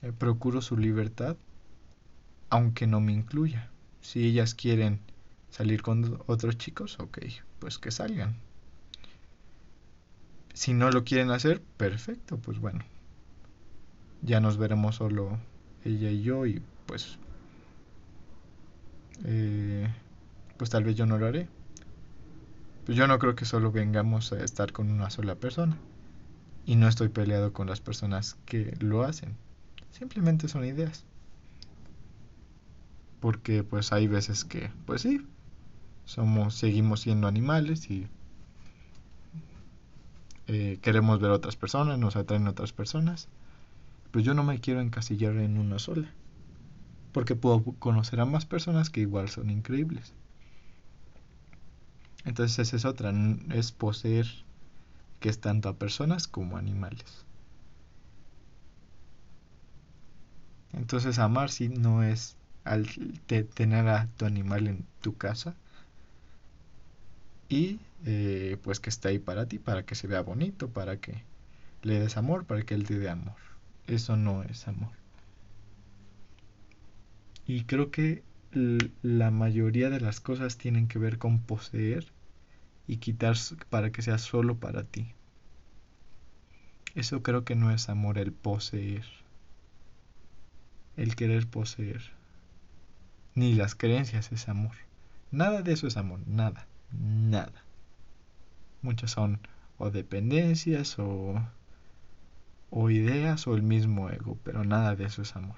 Eh, 0.02 0.12
procuro 0.12 0.60
su 0.60 0.76
libertad, 0.76 1.36
aunque 2.50 2.86
no 2.86 3.00
me 3.00 3.12
incluya. 3.12 3.70
Si 4.00 4.24
ellas 4.24 4.54
quieren 4.54 5.00
salir 5.50 5.82
con 5.82 6.20
otros 6.26 6.58
chicos, 6.58 7.00
ok, 7.00 7.18
pues 7.58 7.78
que 7.78 7.90
salgan. 7.90 8.36
Si 10.56 10.72
no 10.72 10.90
lo 10.90 11.04
quieren 11.04 11.30
hacer, 11.30 11.60
perfecto, 11.76 12.38
pues 12.38 12.58
bueno. 12.58 12.82
Ya 14.22 14.40
nos 14.40 14.56
veremos 14.56 14.96
solo 14.96 15.38
ella 15.84 16.10
y 16.10 16.22
yo 16.22 16.46
y 16.46 16.62
pues... 16.86 17.18
Eh, 19.26 19.86
pues 20.56 20.70
tal 20.70 20.84
vez 20.84 20.96
yo 20.96 21.04
no 21.04 21.18
lo 21.18 21.26
haré. 21.26 21.46
Pues 22.86 22.96
yo 22.96 23.06
no 23.06 23.18
creo 23.18 23.34
que 23.34 23.44
solo 23.44 23.70
vengamos 23.70 24.32
a 24.32 24.42
estar 24.42 24.72
con 24.72 24.90
una 24.90 25.10
sola 25.10 25.34
persona. 25.34 25.76
Y 26.64 26.76
no 26.76 26.88
estoy 26.88 27.10
peleado 27.10 27.52
con 27.52 27.66
las 27.66 27.82
personas 27.82 28.38
que 28.46 28.74
lo 28.80 29.02
hacen. 29.02 29.36
Simplemente 29.90 30.48
son 30.48 30.64
ideas 30.64 31.04
porque 33.20 33.62
pues 33.62 33.92
hay 33.92 34.06
veces 34.06 34.44
que 34.44 34.70
pues 34.86 35.02
sí 35.02 35.26
somos 36.04 36.54
seguimos 36.54 37.00
siendo 37.00 37.26
animales 37.26 37.90
y 37.90 38.06
eh, 40.46 40.78
queremos 40.82 41.20
ver 41.20 41.30
otras 41.30 41.56
personas 41.56 41.98
nos 41.98 42.16
atraen 42.16 42.46
otras 42.46 42.72
personas 42.72 43.28
pues 44.10 44.24
yo 44.24 44.34
no 44.34 44.44
me 44.44 44.60
quiero 44.60 44.80
encasillar 44.80 45.36
en 45.36 45.58
una 45.58 45.78
sola 45.78 46.08
porque 47.16 47.34
puedo 47.34 47.62
conocer 47.78 48.20
a 48.20 48.26
más 48.26 48.44
personas 48.44 48.90
que 48.90 49.00
igual 49.00 49.30
son 49.30 49.48
increíbles. 49.48 50.12
Entonces 52.26 52.58
esa 52.58 52.76
es 52.76 52.84
otra 52.84 53.10
es 53.54 53.72
poseer 53.72 54.26
que 55.18 55.30
es 55.30 55.40
tanto 55.40 55.70
a 55.70 55.76
personas 55.76 56.28
como 56.28 56.58
animales. 56.58 57.24
Entonces 60.74 61.18
amar 61.18 61.50
sí 61.50 61.70
no 61.70 62.02
es 62.02 62.36
al 62.64 62.86
tener 63.54 63.88
a 63.88 64.08
tu 64.18 64.26
animal 64.26 64.66
en 64.66 64.84
tu 65.00 65.16
casa 65.16 65.54
y 67.48 67.78
eh, 68.04 68.56
pues 68.62 68.80
que 68.80 68.90
esté 68.90 69.08
ahí 69.08 69.18
para 69.18 69.46
ti, 69.46 69.58
para 69.58 69.84
que 69.84 69.94
se 69.94 70.06
vea 70.06 70.20
bonito, 70.20 70.68
para 70.68 70.98
que 70.98 71.22
le 71.82 72.00
des 72.00 72.16
amor, 72.16 72.44
para 72.44 72.62
que 72.62 72.74
él 72.74 72.84
te 72.84 72.98
dé 72.98 73.08
amor. 73.08 73.36
Eso 73.86 74.16
no 74.16 74.42
es 74.42 74.66
amor. 74.68 74.92
Y 77.46 77.64
creo 77.64 77.90
que 77.90 78.22
la 79.02 79.30
mayoría 79.30 79.90
de 79.90 80.00
las 80.00 80.20
cosas 80.20 80.56
tienen 80.56 80.88
que 80.88 80.98
ver 80.98 81.18
con 81.18 81.40
poseer 81.40 82.06
y 82.88 82.96
quitar 82.96 83.36
para 83.70 83.92
que 83.92 84.02
sea 84.02 84.18
solo 84.18 84.56
para 84.56 84.84
ti. 84.84 85.06
Eso 86.94 87.22
creo 87.22 87.44
que 87.44 87.54
no 87.54 87.70
es 87.70 87.88
amor 87.88 88.18
el 88.18 88.32
poseer. 88.32 89.04
El 90.96 91.14
querer 91.14 91.46
poseer 91.46 92.16
ni 93.36 93.54
las 93.54 93.74
creencias 93.74 94.32
es 94.32 94.48
amor. 94.48 94.74
Nada 95.30 95.62
de 95.62 95.72
eso 95.72 95.86
es 95.86 95.96
amor, 95.96 96.20
nada, 96.26 96.66
nada. 97.00 97.64
Muchas 98.82 99.10
son 99.10 99.40
o 99.78 99.90
dependencias 99.90 100.98
o 100.98 101.40
o 102.70 102.90
ideas 102.90 103.46
o 103.46 103.54
el 103.54 103.62
mismo 103.62 104.10
ego, 104.10 104.38
pero 104.44 104.64
nada 104.64 104.96
de 104.96 105.04
eso 105.04 105.22
es 105.22 105.36
amor. 105.36 105.56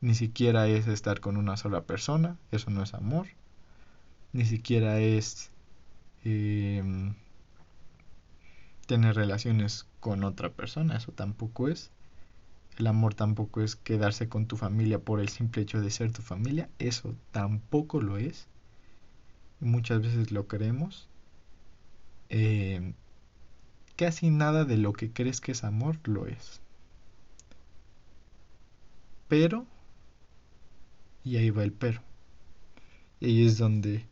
Ni 0.00 0.14
siquiera 0.14 0.68
es 0.68 0.86
estar 0.86 1.20
con 1.20 1.36
una 1.36 1.56
sola 1.56 1.82
persona, 1.82 2.36
eso 2.52 2.70
no 2.70 2.82
es 2.82 2.94
amor. 2.94 3.26
Ni 4.32 4.44
siquiera 4.44 5.00
es 5.00 5.50
em, 6.24 7.14
tener 8.86 9.16
relaciones 9.16 9.86
con 10.00 10.22
otra 10.22 10.50
persona, 10.50 10.96
eso 10.96 11.12
tampoco 11.12 11.68
es. 11.68 11.90
El 12.78 12.86
amor 12.88 13.14
tampoco 13.14 13.62
es 13.62 13.74
quedarse 13.74 14.28
con 14.28 14.46
tu 14.46 14.56
familia 14.56 14.98
por 14.98 15.20
el 15.20 15.30
simple 15.30 15.62
hecho 15.62 15.80
de 15.80 15.90
ser 15.90 16.12
tu 16.12 16.22
familia, 16.22 16.68
eso 16.78 17.14
tampoco 17.32 18.00
lo 18.02 18.18
es. 18.18 18.46
Muchas 19.60 20.02
veces 20.02 20.30
lo 20.32 20.46
creemos. 20.46 21.08
Em, 22.28 22.94
casi 23.96 24.30
nada 24.30 24.64
de 24.64 24.76
lo 24.76 24.92
que 24.92 25.12
crees 25.12 25.40
que 25.40 25.52
es 25.52 25.64
amor 25.64 25.98
lo 26.04 26.26
es. 26.26 26.60
Pero, 29.28 29.66
y 31.24 31.36
ahí 31.36 31.50
va 31.50 31.64
el 31.64 31.72
pero. 31.72 32.02
Y 33.20 33.26
ahí 33.26 33.46
es 33.46 33.58
donde, 33.58 34.06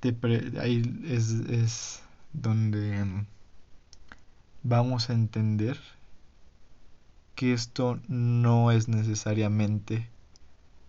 te 0.00 0.16
ahí 0.60 0.82
es, 1.04 1.30
es 1.30 2.02
donde 2.32 2.98
em, 2.98 3.26
vamos 4.62 5.10
a 5.10 5.12
entender 5.14 5.78
que 7.36 7.52
esto 7.52 8.00
no 8.08 8.72
es 8.72 8.88
necesariamente 8.88 10.08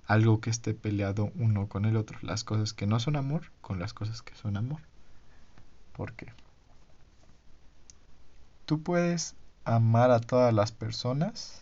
algo 0.07 0.41
que 0.41 0.49
esté 0.49 0.73
peleado 0.73 1.31
uno 1.35 1.67
con 1.67 1.85
el 1.85 1.95
otro. 1.95 2.17
Las 2.21 2.43
cosas 2.43 2.73
que 2.73 2.87
no 2.87 2.99
son 2.99 3.15
amor 3.15 3.51
con 3.61 3.79
las 3.79 3.93
cosas 3.93 4.21
que 4.21 4.35
son 4.35 4.57
amor. 4.57 4.81
¿Por 5.95 6.13
qué? 6.13 6.27
Tú 8.65 8.81
puedes 8.81 9.35
amar 9.65 10.11
a 10.11 10.19
todas 10.19 10.53
las 10.53 10.71
personas, 10.71 11.61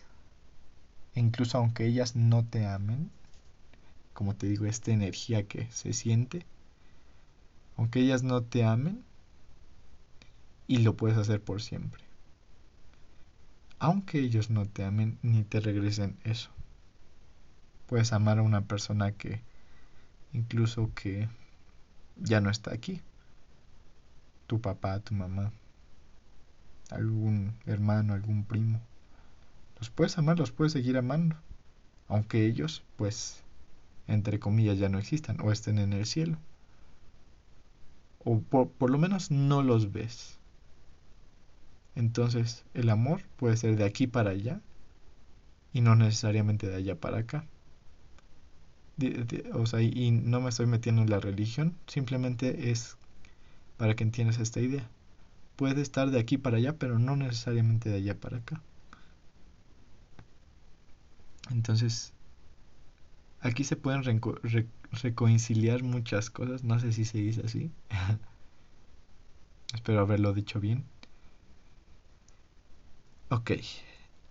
incluso 1.14 1.58
aunque 1.58 1.86
ellas 1.86 2.16
no 2.16 2.44
te 2.44 2.66
amen. 2.66 3.10
Como 4.14 4.34
te 4.34 4.46
digo, 4.46 4.66
esta 4.66 4.92
energía 4.92 5.46
que 5.46 5.70
se 5.70 5.92
siente. 5.92 6.46
Aunque 7.76 8.00
ellas 8.00 8.22
no 8.22 8.42
te 8.42 8.64
amen, 8.64 9.04
y 10.66 10.78
lo 10.78 10.96
puedes 10.96 11.18
hacer 11.18 11.42
por 11.42 11.60
siempre 11.60 12.06
aunque 13.78 14.18
ellos 14.18 14.50
no 14.50 14.66
te 14.66 14.84
amen 14.84 15.18
ni 15.22 15.44
te 15.44 15.60
regresen 15.60 16.16
eso. 16.24 16.50
Puedes 17.86 18.12
amar 18.12 18.38
a 18.38 18.42
una 18.42 18.62
persona 18.62 19.12
que 19.12 19.40
incluso 20.32 20.90
que 20.94 21.28
ya 22.16 22.40
no 22.40 22.50
está 22.50 22.72
aquí. 22.72 23.00
Tu 24.46 24.60
papá, 24.60 25.00
tu 25.00 25.14
mamá, 25.14 25.52
algún 26.90 27.54
hermano, 27.66 28.14
algún 28.14 28.44
primo. 28.44 28.80
Los 29.78 29.90
puedes 29.90 30.16
amar, 30.18 30.38
los 30.38 30.52
puedes 30.52 30.72
seguir 30.72 30.96
amando. 30.96 31.36
Aunque 32.08 32.46
ellos, 32.46 32.82
pues, 32.96 33.42
entre 34.06 34.38
comillas, 34.38 34.78
ya 34.78 34.88
no 34.88 34.98
existan 34.98 35.40
o 35.40 35.52
estén 35.52 35.78
en 35.78 35.92
el 35.92 36.06
cielo. 36.06 36.38
O 38.24 38.40
por, 38.40 38.68
por 38.68 38.90
lo 38.90 38.98
menos 38.98 39.30
no 39.30 39.62
los 39.62 39.92
ves. 39.92 40.38
Entonces, 41.94 42.64
el 42.74 42.90
amor 42.90 43.22
puede 43.36 43.56
ser 43.56 43.76
de 43.76 43.84
aquí 43.84 44.06
para 44.06 44.30
allá 44.30 44.60
y 45.72 45.80
no 45.80 45.96
necesariamente 45.96 46.68
de 46.68 46.76
allá 46.76 46.94
para 47.00 47.18
acá. 47.18 47.44
O 49.52 49.66
sea, 49.66 49.82
y 49.82 50.10
no 50.10 50.40
me 50.40 50.48
estoy 50.48 50.66
metiendo 50.66 51.02
en 51.02 51.10
la 51.10 51.20
religión, 51.20 51.74
simplemente 51.86 52.70
es 52.70 52.96
para 53.76 53.94
que 53.94 54.04
entiendas 54.04 54.38
esta 54.38 54.60
idea. 54.60 54.88
Puede 55.56 55.82
estar 55.82 56.10
de 56.10 56.18
aquí 56.20 56.38
para 56.38 56.58
allá, 56.58 56.74
pero 56.78 56.98
no 56.98 57.16
necesariamente 57.16 57.90
de 57.90 57.96
allá 57.96 58.14
para 58.18 58.38
acá. 58.38 58.60
Entonces, 61.50 62.12
aquí 63.40 63.64
se 63.64 63.76
pueden 63.76 64.02
reconciliar 64.92 65.82
muchas 65.82 66.30
cosas, 66.30 66.64
no 66.64 66.78
sé 66.80 66.92
si 66.92 67.04
se 67.04 67.18
dice 67.18 67.42
así. 67.44 67.70
Espero 69.74 70.00
haberlo 70.00 70.32
dicho 70.32 70.60
bien. 70.60 70.84
Ok, 73.30 73.52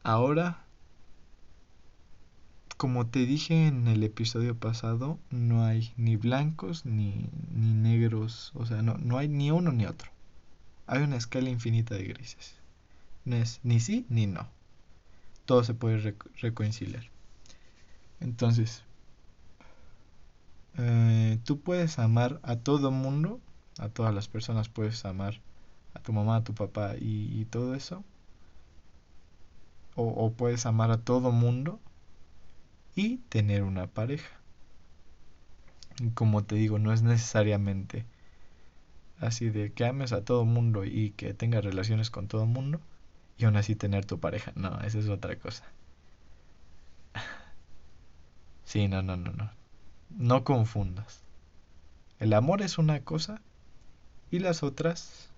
ahora, 0.03 0.64
como 2.77 3.07
te 3.07 3.25
dije 3.25 3.67
en 3.67 3.87
el 3.87 4.03
episodio 4.03 4.55
pasado, 4.55 5.19
no 5.29 5.65
hay 5.65 5.93
ni 5.97 6.15
blancos 6.15 6.85
ni, 6.85 7.29
ni 7.53 7.73
negros, 7.73 8.51
o 8.55 8.65
sea, 8.65 8.81
no, 8.81 8.97
no 8.97 9.17
hay 9.17 9.27
ni 9.27 9.51
uno 9.51 9.71
ni 9.71 9.85
otro. 9.85 10.11
Hay 10.87 11.01
una 11.03 11.17
escala 11.17 11.49
infinita 11.49 11.95
de 11.95 12.03
grises. 12.03 12.55
No 13.23 13.35
es 13.35 13.59
ni 13.63 13.79
sí 13.79 14.05
ni 14.09 14.27
no. 14.27 14.47
Todo 15.45 15.63
se 15.63 15.73
puede 15.73 16.15
reconciliar. 16.41 17.03
Entonces, 18.19 18.83
eh, 20.77 21.39
tú 21.43 21.59
puedes 21.59 21.99
amar 21.99 22.39
a 22.43 22.57
todo 22.57 22.91
mundo, 22.91 23.39
a 23.79 23.89
todas 23.89 24.13
las 24.13 24.27
personas 24.27 24.69
puedes 24.69 25.05
amar, 25.05 25.39
a 25.93 25.99
tu 25.99 26.13
mamá, 26.13 26.37
a 26.37 26.43
tu 26.43 26.53
papá 26.53 26.95
y 26.99 27.45
todo 27.45 27.75
eso 27.75 28.03
o, 29.95 30.31
puedes 30.31 30.65
amar 30.65 30.91
a 30.91 30.97
todo 30.97 31.31
mundo 31.31 31.79
y 32.95 33.17
tener 33.29 33.63
una 33.63 33.87
pareja. 33.87 34.39
Como 36.13 36.43
te 36.43 36.55
digo, 36.55 36.79
no 36.79 36.93
es 36.93 37.03
necesariamente 37.03 38.05
así 39.19 39.49
de 39.49 39.71
que 39.73 39.85
ames 39.85 40.11
a 40.13 40.23
todo 40.23 40.45
mundo 40.45 40.83
y 40.85 41.11
que 41.11 41.33
tengas 41.33 41.63
relaciones 41.63 42.09
con 42.09 42.27
todo 42.27 42.45
mundo 42.45 42.79
y 43.37 43.45
aún 43.45 43.57
así 43.57 43.75
tener 43.75 44.05
tu 44.05 44.19
pareja. 44.19 44.51
No, 44.55 44.79
esa 44.81 44.99
es 44.99 45.09
otra 45.09 45.37
cosa. 45.37 45.63
Sí, 48.65 48.87
no, 48.87 49.03
no, 49.03 49.15
no, 49.15 49.31
no. 49.31 49.51
No 50.09 50.43
confundas. 50.43 51.23
El 52.19 52.33
amor 52.33 52.61
es 52.63 52.77
una 52.77 53.01
cosa 53.01 53.41
y 54.31 54.39
las 54.39 54.63
otras 54.63 55.29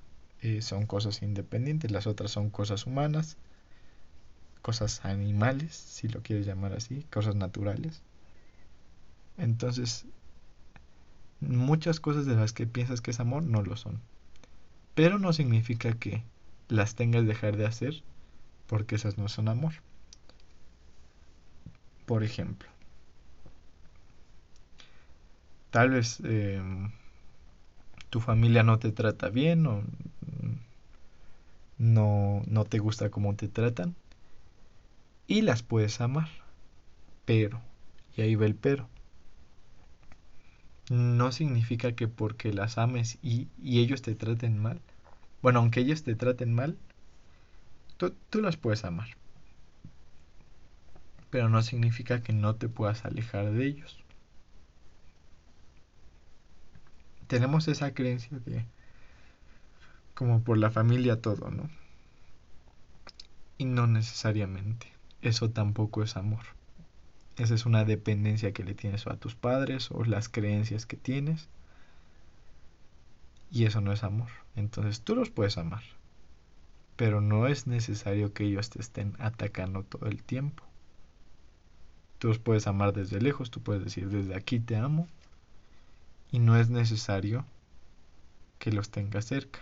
eh, 0.42 0.62
son 0.62 0.86
cosas 0.86 1.22
independientes, 1.22 1.92
las 1.92 2.08
otras 2.08 2.32
son 2.32 2.50
cosas 2.50 2.86
humanas 2.86 3.38
cosas 4.58 5.04
animales, 5.06 5.76
si 5.76 6.08
lo 6.08 6.22
quieres 6.22 6.46
llamar 6.46 6.74
así, 6.74 7.06
cosas 7.12 7.36
naturales. 7.36 8.02
Entonces, 9.38 10.06
muchas 11.40 12.00
cosas 12.00 12.26
de 12.26 12.36
las 12.36 12.54
que 12.54 12.68
piensas 12.68 13.02
que 13.02 13.12
es 13.12 13.20
amor 13.20 13.44
no 13.44 13.62
lo 13.62 13.78
son. 13.78 14.00
Pero 14.96 15.20
no 15.20 15.34
significa 15.34 15.94
que 15.94 16.24
las 16.70 16.96
tengas 16.96 17.26
dejar 17.26 17.58
de 17.58 17.66
hacer 17.66 18.04
porque 18.68 18.96
esas 18.96 19.18
no 19.18 19.30
son 19.30 19.48
amor. 19.48 19.74
Por 22.06 22.24
ejemplo, 22.24 22.70
tal 25.72 25.92
vez 25.92 26.20
em, 26.24 26.92
tu 28.10 28.22
familia 28.22 28.64
no 28.64 28.80
te 28.80 28.92
trata 28.92 29.30
bien 29.30 29.68
o 29.68 29.84
no, 31.78 32.42
no 32.48 32.66
te 32.66 32.80
gusta 32.80 33.10
cómo 33.10 33.36
te 33.36 33.48
tratan 33.48 33.96
y 35.28 35.42
las 35.42 35.62
puedes 35.62 36.02
amar. 36.02 36.30
Pero, 37.26 37.62
y 38.16 38.22
ahí 38.22 38.36
va 38.36 38.46
el 38.46 38.56
pero, 38.56 38.90
no 40.90 41.32
significa 41.32 41.92
que 41.94 42.08
porque 42.08 42.54
las 42.54 42.78
ames 42.78 43.20
y, 43.22 43.50
ellos 43.62 44.02
te 44.02 44.16
traten 44.16 44.58
mal, 44.58 44.82
bueno, 45.42 45.60
aunque 45.60 45.82
ellos 45.82 46.04
te 46.04 46.16
traten 46.16 46.54
mal, 46.54 46.78
tú, 47.98 48.16
tú 48.30 48.42
las 48.42 48.58
puedes 48.58 48.86
amar. 48.86 49.10
Pero 51.30 51.50
no 51.50 51.62
significa 51.62 52.24
que 52.24 52.32
no 52.32 52.56
te 52.56 52.70
puedas 52.70 53.04
alejar 53.04 53.52
de 53.52 53.66
ellos. 53.66 53.98
Tenemos 57.28 57.68
esa 57.68 57.94
creencia 57.94 58.40
de 58.40 58.66
como 60.16 60.42
por 60.42 60.58
la 60.58 60.72
familia 60.72 61.22
todo, 61.22 61.52
¿no? 61.52 61.70
Y 63.58 63.66
no 63.66 63.86
necesariamente 63.86 64.97
eso 65.28 65.50
tampoco 65.50 66.04
es 66.04 66.18
amor. 66.18 66.44
Esa 67.38 67.54
es 67.54 67.66
una 67.66 67.86
dependencia 67.86 68.52
que 68.52 68.64
le 68.64 68.74
tienes 68.74 69.06
a 69.06 69.18
tus 69.18 69.36
padres 69.36 69.92
o 69.92 70.04
las 70.04 70.30
creencias 70.30 70.86
que 70.86 70.98
tienes. 70.98 71.50
Y 73.52 73.66
eso 73.66 73.80
no 73.82 73.94
es 73.94 74.04
amor. 74.04 74.30
Entonces 74.56 75.02
tú 75.02 75.16
los 75.16 75.30
puedes 75.30 75.58
amar. 75.58 75.84
Pero 76.96 77.22
no 77.22 77.48
es 77.48 77.68
necesario 77.68 78.34
que 78.34 78.46
ellos 78.46 78.70
te 78.72 78.80
estén 78.80 79.16
atacando 79.20 79.84
todo 79.84 80.08
el 80.08 80.24
tiempo. 80.24 80.64
Tú 82.18 82.30
los 82.30 82.40
puedes 82.40 82.66
amar 82.66 82.94
desde 82.94 83.22
lejos, 83.22 83.52
tú 83.52 83.62
puedes 83.62 83.84
decir 83.84 84.10
desde 84.10 84.36
aquí 84.36 84.60
te 84.60 84.76
amo. 84.76 85.08
Y 86.32 86.40
no 86.40 86.58
es 86.58 86.70
necesario 86.70 87.46
que 88.58 88.72
los 88.72 88.90
tengas 88.90 89.26
cerca. 89.26 89.60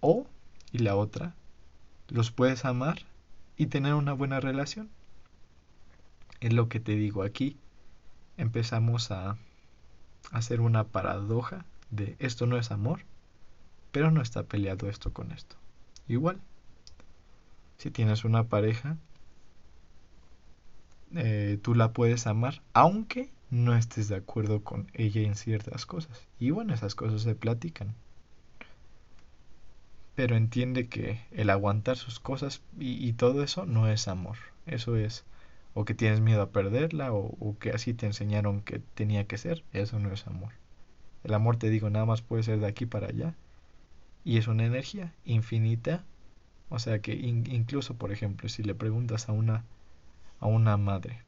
O, 0.00 0.26
y 0.70 0.78
la 0.78 0.96
otra, 0.96 1.34
los 2.08 2.30
puedes 2.30 2.64
amar 2.64 3.02
y 3.60 3.66
tener 3.66 3.92
una 3.92 4.14
buena 4.14 4.40
relación. 4.40 4.88
Es 6.40 6.54
lo 6.54 6.70
que 6.70 6.80
te 6.80 6.92
digo 6.92 7.22
aquí. 7.22 7.58
Empezamos 8.38 9.10
a 9.10 9.36
hacer 10.32 10.62
una 10.62 10.84
paradoja 10.84 11.66
de 11.90 12.16
esto 12.20 12.46
no 12.46 12.56
es 12.56 12.70
amor, 12.70 13.00
Pero 13.92 14.10
no 14.10 14.22
está 14.22 14.44
peleado 14.44 14.88
esto 14.88 15.12
con 15.12 15.30
esto. 15.30 15.56
Igual, 16.08 16.40
si 17.76 17.90
tienes 17.90 18.24
una 18.24 18.44
pareja, 18.44 18.96
eh, 21.14 21.58
tú 21.60 21.74
la 21.74 21.92
puedes 21.92 22.26
amar, 22.26 22.62
aunque 22.72 23.30
no 23.50 23.76
estés 23.76 24.08
de 24.08 24.16
acuerdo 24.16 24.64
con 24.64 24.90
ella 24.94 25.20
en 25.20 25.34
ciertas 25.34 25.84
cosas. 25.84 26.26
Y 26.38 26.50
bueno, 26.50 26.72
esas 26.72 26.94
cosas 26.94 27.20
se 27.20 27.34
platican. 27.34 27.94
Pero 30.20 30.36
entiende 30.36 30.86
que 30.86 31.18
el 31.30 31.48
aguantar 31.48 31.96
sus 31.96 32.20
cosas 32.20 32.60
y, 32.78 33.10
todo 33.14 33.42
eso 33.42 33.64
no 33.64 33.88
es 33.88 34.06
amor. 34.06 34.36
Eso 34.66 34.96
es 34.96 35.24
o 35.72 35.86
que 35.86 35.94
tienes 35.94 36.20
miedo 36.20 36.42
a 36.42 36.50
perderla 36.50 37.10
o, 37.14 37.56
que 37.58 37.70
así 37.70 37.94
te 37.94 38.04
enseñaron 38.04 38.60
que 38.60 38.80
tenía 38.80 39.26
que 39.26 39.38
ser. 39.38 39.64
Eso 39.72 39.98
no 39.98 40.12
es 40.12 40.26
amor. 40.26 40.52
El 41.24 41.32
amor, 41.32 41.56
te 41.56 41.70
digo, 41.70 41.88
nada 41.88 42.04
más 42.04 42.20
puede 42.20 42.42
ser 42.42 42.60
de 42.60 42.66
aquí 42.66 42.84
para 42.84 43.06
allá. 43.06 43.34
Y 44.22 44.36
es 44.36 44.46
una 44.46 44.66
energía 44.66 45.14
infinita. 45.24 46.04
O 46.68 46.78
sea 46.78 46.98
que 46.98 47.14
incluso, 47.14 47.94
por 47.94 48.12
ejemplo, 48.12 48.50
si 48.50 48.62
le 48.62 48.74
preguntas 48.74 49.30
a 49.30 49.32
una, 49.32 49.64
a 50.38 50.48
una 50.48 50.76
madre, 50.76 51.22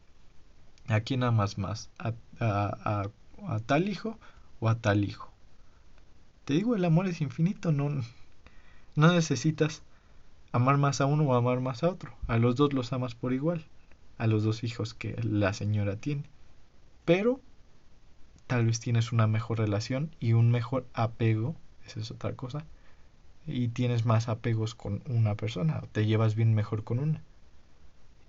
¿a 0.89 1.01
quién 1.01 1.23
amas 1.23 1.57
más? 1.57 1.89
¿A, 1.99 2.13
a, 2.41 3.09
a, 3.49 3.59
tal 3.61 3.89
hijo 3.89 4.19
o 4.61 4.69
a 4.69 4.75
tal 4.75 5.03
hijo? 5.03 5.33
Te 6.45 6.53
digo, 6.53 6.77
el 6.77 6.85
amor 6.85 7.07
es 7.07 7.23
infinito, 7.23 7.73
no, 7.73 8.03
no 8.95 9.13
necesitas 9.13 9.83
amar 10.53 10.77
más 10.77 11.01
a 11.01 11.07
uno 11.07 11.25
o 11.25 11.35
amar 11.35 11.61
más 11.61 11.83
a 11.83 11.89
otro. 11.89 12.13
A 12.29 12.39
los 12.39 12.57
dos 12.57 12.73
los 12.73 12.93
amas 12.93 13.15
por 13.15 13.33
igual, 13.33 13.65
a 14.19 14.27
los 14.27 14.45
dos 14.45 14.65
hijos 14.65 14.95
que 14.95 15.17
la 15.23 15.53
señora 15.53 15.97
tiene. 15.97 16.25
Pero 17.05 17.41
tal 18.47 18.67
vez 18.67 18.81
tienes 18.81 19.13
una 19.13 19.27
mejor 19.27 19.59
relación 19.59 20.15
y 20.21 20.35
un 20.35 20.51
mejor 20.51 20.87
apego, 20.93 21.57
esa 21.87 22.01
es 22.01 22.11
otra 22.11 22.35
cosa, 22.35 22.65
y 23.47 23.69
tienes 23.69 24.05
más 24.05 24.29
apegos 24.29 24.75
con 24.75 25.03
una 25.07 25.35
persona, 25.35 25.83
te 25.93 26.07
llevas 26.07 26.35
bien 26.35 26.55
mejor 26.55 26.85
con 26.85 26.99
una. 26.99 27.23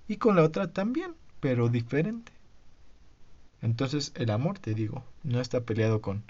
Y 0.07 0.17
con 0.17 0.35
la 0.35 0.43
otra 0.43 0.71
también, 0.71 1.13
pero 1.39 1.69
diferente. 1.69 2.31
Entonces 3.61 4.11
el 4.15 4.29
amor, 4.31 4.59
te 4.59 4.73
digo, 4.73 5.03
no 5.23 5.39
está 5.39 5.61
peleado 5.61 6.01
con... 6.01 6.23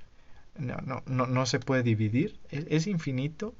No, 0.58 0.78
no, 0.86 1.02
no, 1.08 1.26
no 1.26 1.46
se 1.48 1.60
puede 1.60 1.82
dividir, 1.82 2.40
es, 2.52 2.66
es 2.70 2.86
infinito 2.86 3.56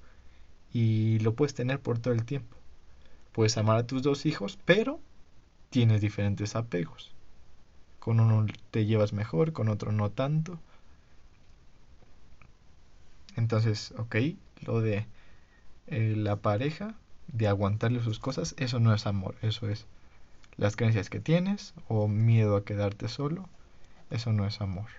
y 0.74 1.20
lo 1.20 1.36
puedes 1.36 1.54
tener 1.54 1.80
por 1.80 2.00
todo 2.00 2.14
el 2.14 2.26
tiempo. 2.26 2.58
Puedes 3.32 3.58
amar 3.58 3.78
a 3.78 3.88
tus 3.88 4.02
dos 4.02 4.26
hijos, 4.26 4.58
pero 4.66 5.00
tienes 5.70 6.02
diferentes 6.02 6.56
apegos. 6.56 7.14
Con 8.00 8.20
uno 8.20 8.46
te 8.72 8.86
llevas 8.86 9.14
mejor, 9.14 9.54
con 9.54 9.70
otro 9.70 9.92
no 9.92 10.10
tanto. 10.12 10.60
Entonces, 13.36 13.94
ok, 13.98 14.16
lo 14.62 14.82
de 14.82 15.06
eh, 15.88 16.16
la 16.18 16.38
pareja, 16.38 16.96
de 17.28 17.48
aguantarle 17.48 18.04
sus 18.04 18.20
cosas, 18.20 18.56
eso 18.58 18.80
no 18.80 18.94
es 18.94 19.08
amor, 19.08 19.36
eso 19.42 19.70
es 19.70 19.86
las 20.58 20.76
creencias 20.76 21.10
que 21.10 21.20
tienes 21.20 21.74
o 21.88 22.08
miedo 22.08 22.56
a 22.56 22.66
quedarte 22.66 23.08
solo, 23.08 23.50
eso 24.12 24.34
no 24.34 24.46
es 24.46 24.62
amor. 24.62 24.90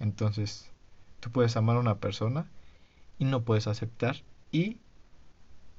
Entonces, 0.00 0.70
tú 1.20 1.30
puedes 1.30 1.56
amar 1.56 1.76
a 1.76 1.80
una 1.80 1.96
persona 1.96 2.46
y 3.18 3.24
no 3.24 3.42
puedes 3.42 3.66
aceptar 3.66 4.16
y 4.52 4.78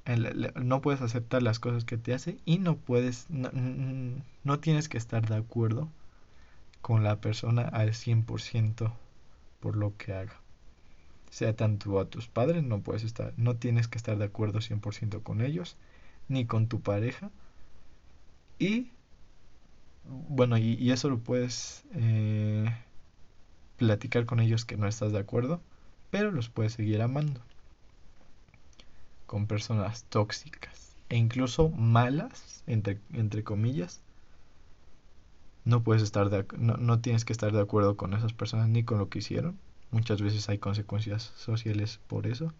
no 0.05 0.81
puedes 0.81 1.01
aceptar 1.01 1.41
las 1.41 1.59
cosas 1.59 1.83
que 1.83 1.97
te 1.97 2.13
hace 2.13 2.37
y 2.45 2.59
no 2.59 2.77
puedes, 2.77 3.27
no, 3.29 4.59
tienes 4.59 4.87
que 4.87 4.97
estar 4.97 5.27
de 5.27 5.35
acuerdo 5.35 5.89
con 6.81 7.03
la 7.03 7.19
persona 7.19 7.63
al 7.63 7.89
100% 7.89 8.93
por 9.59 9.75
lo 9.75 9.97
que 9.97 10.13
haga. 10.13 10.39
Sea 11.31 11.55
tanto 11.55 11.99
a 11.99 12.05
tus 12.05 12.27
padres, 12.27 12.63
no 12.63 12.81
puedes 12.81 13.03
estar, 13.03 13.33
no 13.37 13.55
tienes 13.55 13.87
que 13.87 13.97
estar 13.97 14.17
de 14.17 14.25
acuerdo 14.25 14.59
100% 14.59 15.23
con 15.23 15.41
ellos, 15.41 15.75
ni 16.27 16.45
con 16.45 16.67
tu 16.67 16.81
pareja. 16.81 17.31
Y 18.59 18.91
bueno, 20.05 20.57
y, 20.57 20.91
eso 20.91 21.09
lo 21.09 21.17
puedes 21.17 21.83
eh, 21.95 22.65
platicar 23.77 24.25
con 24.25 24.39
ellos 24.39 24.65
que 24.65 24.77
no 24.77 24.87
estás 24.87 25.11
de 25.11 25.19
acuerdo, 25.19 25.61
pero 26.11 26.31
los 26.31 26.49
puedes 26.49 26.73
seguir 26.73 27.01
amando. 27.01 27.41
Con 29.35 29.47
personas 29.47 30.05
tóxicas 30.05 30.95
e 31.09 31.17
incluso 31.17 31.67
malas, 31.67 32.63
entre, 32.67 33.01
entre 33.11 33.43
comillas, 33.43 33.99
no 35.65 35.83
puedes 35.83 36.03
estar 36.03 36.29
de, 36.29 36.45
no, 36.57 36.77
no 36.77 37.01
tienes 37.01 37.25
que 37.25 37.33
estar 37.33 37.51
de 37.51 37.59
acuerdo 37.59 37.97
con 37.97 38.13
esas 38.13 38.31
personas 38.31 38.69
ni 38.69 38.85
con 38.85 38.97
lo 38.97 39.09
que 39.09 39.19
hicieron. 39.19 39.59
Muchas 39.91 40.21
veces 40.21 40.47
hay 40.47 40.57
consecuencias 40.57 41.33
sociales 41.35 41.99
por 42.07 42.27
eso. 42.27 42.53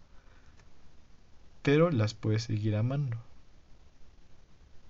Pero 1.62 1.90
las 1.90 2.12
puedes 2.12 2.42
seguir 2.42 2.76
amando. 2.76 3.16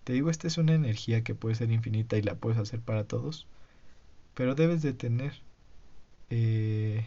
Te 0.03 0.13
digo, 0.13 0.29
esta 0.29 0.49
es 0.49 0.59
una 0.59 0.75
energía 0.75 1.23
que 1.23 1.37
puede 1.37 1.55
ser 1.55 1.71
infinita 1.71 2.17
y 2.19 2.23
la 2.23 2.35
puedes 2.35 2.59
hacer 2.59 2.81
para 2.81 3.05
todos. 3.05 3.47
Pero 4.35 4.57
debes 4.57 4.83
de 4.83 4.93
tener 4.93 5.35
eh, 6.31 7.07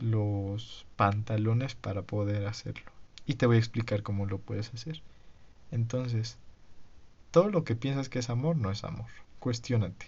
los 0.00 0.84
pantalones 0.96 1.76
para 1.76 2.02
poder 2.02 2.48
hacerlo. 2.48 2.90
Y 3.30 3.34
te 3.34 3.46
voy 3.46 3.56
a 3.56 3.60
explicar 3.60 4.02
cómo 4.02 4.26
lo 4.26 4.38
puedes 4.38 4.72
hacer. 4.74 5.02
Entonces, 5.70 6.38
todo 7.30 7.48
lo 7.48 7.64
que 7.64 7.76
piensas 7.76 8.08
que 8.08 8.18
es 8.18 8.30
amor 8.30 8.56
no 8.56 8.70
es 8.70 8.82
amor 8.84 9.06
cuestiónate. 9.40 10.06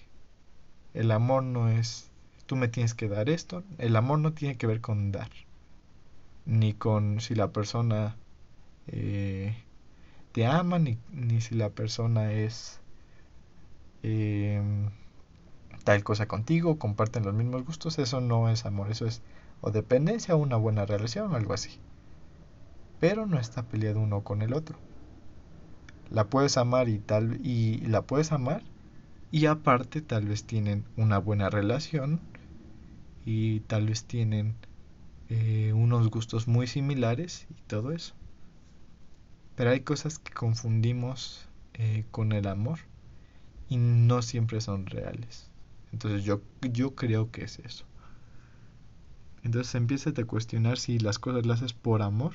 El 0.95 1.11
amor 1.11 1.43
no 1.43 1.69
es, 1.69 2.11
tú 2.47 2.55
me 2.55 2.69
tienes 2.69 2.95
que 2.95 3.09
dar 3.09 3.29
esto. 3.29 3.65
El 3.79 3.97
amor 3.97 4.21
no 4.21 4.33
tiene 4.33 4.57
que 4.57 4.69
ver 4.69 4.81
con 4.81 5.11
dar. 5.11 5.31
Ni 6.45 6.75
con 6.75 7.21
si 7.21 7.35
la 7.35 7.49
persona 7.49 8.17
eh, 8.87 9.57
te 10.33 10.47
ama, 10.47 10.79
ni, 10.79 10.99
ni, 11.11 11.41
si 11.41 11.55
la 11.55 11.71
persona 11.71 12.33
es 12.33 12.81
em, 14.03 14.91
tal 15.85 16.05
cosa 16.05 16.27
contigo, 16.29 16.79
comparten 16.79 17.25
los 17.25 17.35
mismos 17.35 17.65
gustos. 17.65 17.99
Eso 17.99 18.21
no 18.21 18.49
es 18.49 18.67
amor. 18.67 18.91
Eso 18.91 19.07
es 19.07 19.23
o 19.63 19.71
dependencia 19.71 20.35
o 20.35 20.39
una 20.39 20.57
buena 20.57 20.87
relación 20.87 21.33
o 21.33 21.37
algo 21.37 21.55
así. 21.55 21.81
Pero 23.03 23.27
no 23.27 23.41
está 23.41 23.65
peleado 23.65 23.99
uno 23.99 24.21
con 24.21 24.43
el 24.43 24.53
otro. 24.53 24.79
La 26.09 26.29
puedes 26.29 26.57
amar 26.57 26.89
y 26.89 27.01
tal 27.01 27.45
y 27.45 27.79
la 27.79 28.03
puedes 28.03 28.31
amar 28.31 28.63
y 29.33 29.47
aparte 29.47 30.03
tal 30.03 30.27
vez 30.27 30.45
tienen 30.45 30.85
una 30.97 31.19
buena 31.19 31.51
relación 31.51 32.21
y 33.27 33.59
tal 33.59 33.89
vez 33.89 34.05
tienen 34.05 34.55
eh, 35.31 35.73
unos 35.75 36.11
gustos 36.11 36.47
muy 36.47 36.69
similares 36.69 37.49
y 37.51 37.55
todo 37.67 37.91
eso. 37.91 38.15
Pero 39.57 39.71
hay 39.71 39.81
cosas 39.81 40.21
que 40.21 40.33
confundimos 40.33 41.49
eh, 41.75 42.05
con 42.13 42.31
el 42.31 42.47
amor 42.47 42.79
y 43.69 43.79
no 43.79 44.23
siempre 44.23 44.61
son 44.61 44.87
reales. 44.87 45.51
Entonces 45.93 46.23
yo, 46.23 46.41
yo 46.73 46.95
creo 46.95 47.33
que 47.33 47.43
es 47.43 47.59
eso. 47.59 47.85
Entonces 49.43 49.75
empieza 49.75 50.11
a 50.11 50.25
cuestionar 50.25 50.79
si 50.79 51.01
las 51.01 51.19
cosas 51.19 51.45
las 51.47 51.63
haces 51.63 51.73
por 51.73 52.03
amor 52.03 52.35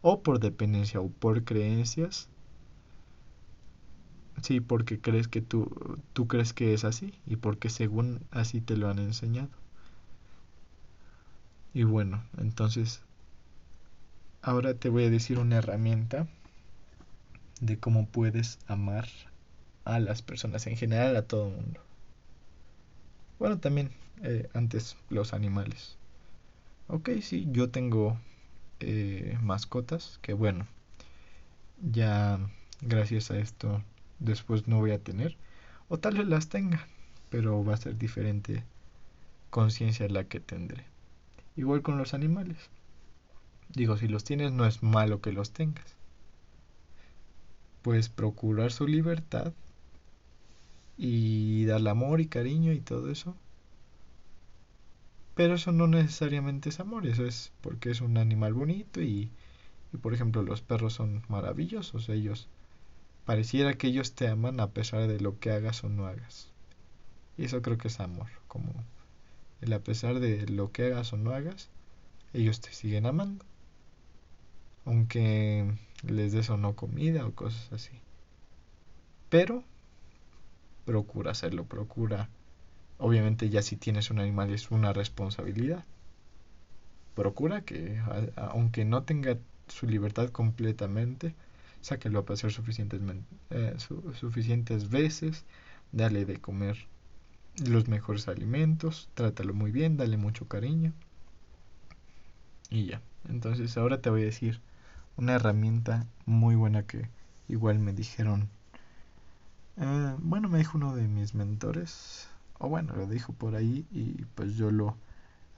o 0.00 0.22
por 0.22 0.40
dependencia 0.40 1.00
o 1.00 1.10
por 1.10 1.44
creencias 1.44 2.30
Sí, 4.42 4.60
porque 4.60 5.00
crees 5.00 5.28
que 5.28 5.40
tú, 5.42 5.68
tú 6.12 6.26
crees 6.28 6.52
que 6.52 6.72
es 6.74 6.84
así 6.84 7.20
y 7.26 7.36
porque 7.36 7.68
según 7.70 8.26
así 8.30 8.60
te 8.60 8.76
lo 8.76 8.88
han 8.88 8.98
enseñado. 8.98 9.50
Y 11.72 11.84
bueno, 11.84 12.24
entonces 12.38 13.04
ahora 14.40 14.72
te 14.72 14.88
voy 14.88 15.04
a 15.04 15.10
decir 15.10 15.38
una 15.38 15.56
herramienta 15.58 16.26
de 17.60 17.78
cómo 17.78 18.08
puedes 18.08 18.58
amar 18.66 19.06
a 19.84 19.98
las 20.00 20.22
personas 20.22 20.66
en 20.66 20.76
general, 20.76 21.16
a 21.16 21.26
todo 21.26 21.48
el 21.48 21.54
mundo. 21.56 21.80
Bueno, 23.38 23.58
también 23.60 23.90
eh, 24.22 24.48
antes 24.54 24.96
los 25.08 25.32
animales. 25.32 25.96
Ok, 26.88 27.10
sí, 27.22 27.46
yo 27.50 27.70
tengo 27.70 28.18
eh, 28.80 29.38
mascotas 29.42 30.18
que 30.22 30.32
bueno, 30.32 30.66
ya 31.80 32.38
gracias 32.80 33.30
a 33.30 33.38
esto 33.38 33.82
después 34.18 34.66
no 34.68 34.78
voy 34.78 34.92
a 34.92 35.02
tener. 35.02 35.36
O 35.88 35.98
tal 35.98 36.18
vez 36.18 36.26
las 36.26 36.48
tenga, 36.48 36.86
pero 37.30 37.64
va 37.64 37.74
a 37.74 37.78
ser 37.78 37.96
diferente 37.96 38.64
conciencia 39.50 40.08
la 40.08 40.24
que 40.24 40.40
tendré. 40.40 40.84
Igual 41.56 41.82
con 41.82 41.96
los 41.98 42.12
animales. 42.12 42.58
Digo, 43.68 43.96
si 43.96 44.08
los 44.08 44.24
tienes 44.24 44.52
no 44.52 44.66
es 44.66 44.82
malo 44.82 45.20
que 45.20 45.32
los 45.32 45.52
tengas. 45.52 45.96
Puedes 47.82 48.08
procurar 48.08 48.72
su 48.72 48.86
libertad 48.86 49.52
y 50.98 51.66
darle 51.66 51.90
amor 51.90 52.20
y 52.20 52.26
cariño 52.26 52.72
y 52.72 52.80
todo 52.80 53.10
eso. 53.10 53.36
Pero 55.36 55.54
eso 55.54 55.70
no 55.70 55.86
necesariamente 55.86 56.68
es 56.70 56.80
amor, 56.80 57.06
eso 57.06 57.24
es 57.24 57.52
porque 57.60 57.90
es 57.90 58.00
un 58.00 58.18
animal 58.18 58.54
bonito 58.54 59.00
y, 59.00 59.30
y 59.92 59.96
por 59.98 60.14
ejemplo 60.14 60.42
los 60.42 60.62
perros 60.62 60.94
son 60.94 61.22
maravillosos, 61.28 62.08
ellos 62.08 62.48
Pareciera 63.26 63.74
que 63.74 63.88
ellos 63.88 64.14
te 64.14 64.28
aman 64.28 64.60
a 64.60 64.72
pesar 64.72 65.08
de 65.08 65.20
lo 65.20 65.38
que 65.40 65.50
hagas 65.52 65.84
o 65.84 65.88
no 65.90 66.06
hagas. 66.06 66.52
Y 67.38 67.44
eso 67.46 67.62
creo 67.62 67.78
que 67.78 67.88
es 67.88 68.00
amor, 68.00 68.28
como 68.48 68.72
el 69.60 69.72
a 69.74 69.80
pesar 69.80 70.20
de 70.20 70.46
lo 70.48 70.72
que 70.72 70.86
hagas 70.86 71.12
o 71.12 71.18
no 71.18 71.32
hagas, 71.32 71.70
ellos 72.34 72.60
te 72.60 72.72
siguen 72.72 73.06
amando. 73.06 73.44
aunque 74.86 75.66
les 76.02 76.32
des 76.32 76.48
o 76.50 76.56
no 76.56 76.74
comida 76.76 77.26
o 77.26 77.34
cosas 77.34 77.70
así. 77.72 78.00
Pero 79.28 79.62
procura 80.84 81.32
hacerlo, 81.32 81.64
procura. 81.66 82.28
Obviamente 82.98 83.50
ya 83.50 83.62
si 83.62 83.76
tienes 83.76 84.10
un 84.10 84.18
animal 84.20 84.50
es 84.52 84.70
una 84.70 84.92
responsabilidad. 84.92 85.84
Procura 87.14 87.62
que, 87.62 88.00
aunque 88.36 88.84
no 88.84 89.02
tenga 89.04 89.38
su 89.68 89.86
libertad 89.86 90.28
completamente, 90.30 91.34
sáquelo 91.80 92.20
a 92.20 92.24
pasear 92.24 92.52
suficientes, 92.52 93.00
eh, 93.50 93.74
suficientes 94.14 94.90
veces, 94.90 95.44
dale 95.92 96.24
de 96.24 96.40
comer 96.40 96.86
los 97.64 97.88
mejores 97.88 98.28
alimentos, 98.28 99.08
trátalo 99.14 99.54
muy 99.54 99.70
bien, 99.70 99.96
dale 99.96 100.16
mucho 100.16 100.46
cariño. 100.46 100.92
Y 102.70 102.86
ya. 102.86 103.00
Entonces 103.28 103.76
ahora 103.76 104.00
te 104.00 104.10
voy 104.10 104.22
a 104.22 104.26
decir 104.26 104.60
una 105.16 105.34
herramienta 105.34 106.06
muy 106.26 106.54
buena 106.54 106.82
que 106.82 107.08
igual 107.48 107.78
me 107.78 107.92
dijeron. 107.92 108.48
Eh, 109.78 110.14
bueno, 110.18 110.48
me 110.48 110.58
dijo 110.58 110.78
uno 110.78 110.94
de 110.94 111.08
mis 111.08 111.34
mentores, 111.34 112.28
o 112.58 112.68
bueno, 112.68 112.94
lo 112.96 113.06
dijo 113.06 113.32
por 113.32 113.54
ahí 113.54 113.86
y 113.90 114.24
pues 114.34 114.54
yo 114.56 114.70
lo 114.70 114.96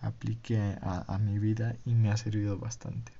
apliqué 0.00 0.78
a 0.82 1.18
mi 1.18 1.38
vida 1.38 1.76
y 1.84 1.94
me 1.94 2.11
ha 2.11 2.16
servido 2.16 2.58
bastante. 2.58 3.12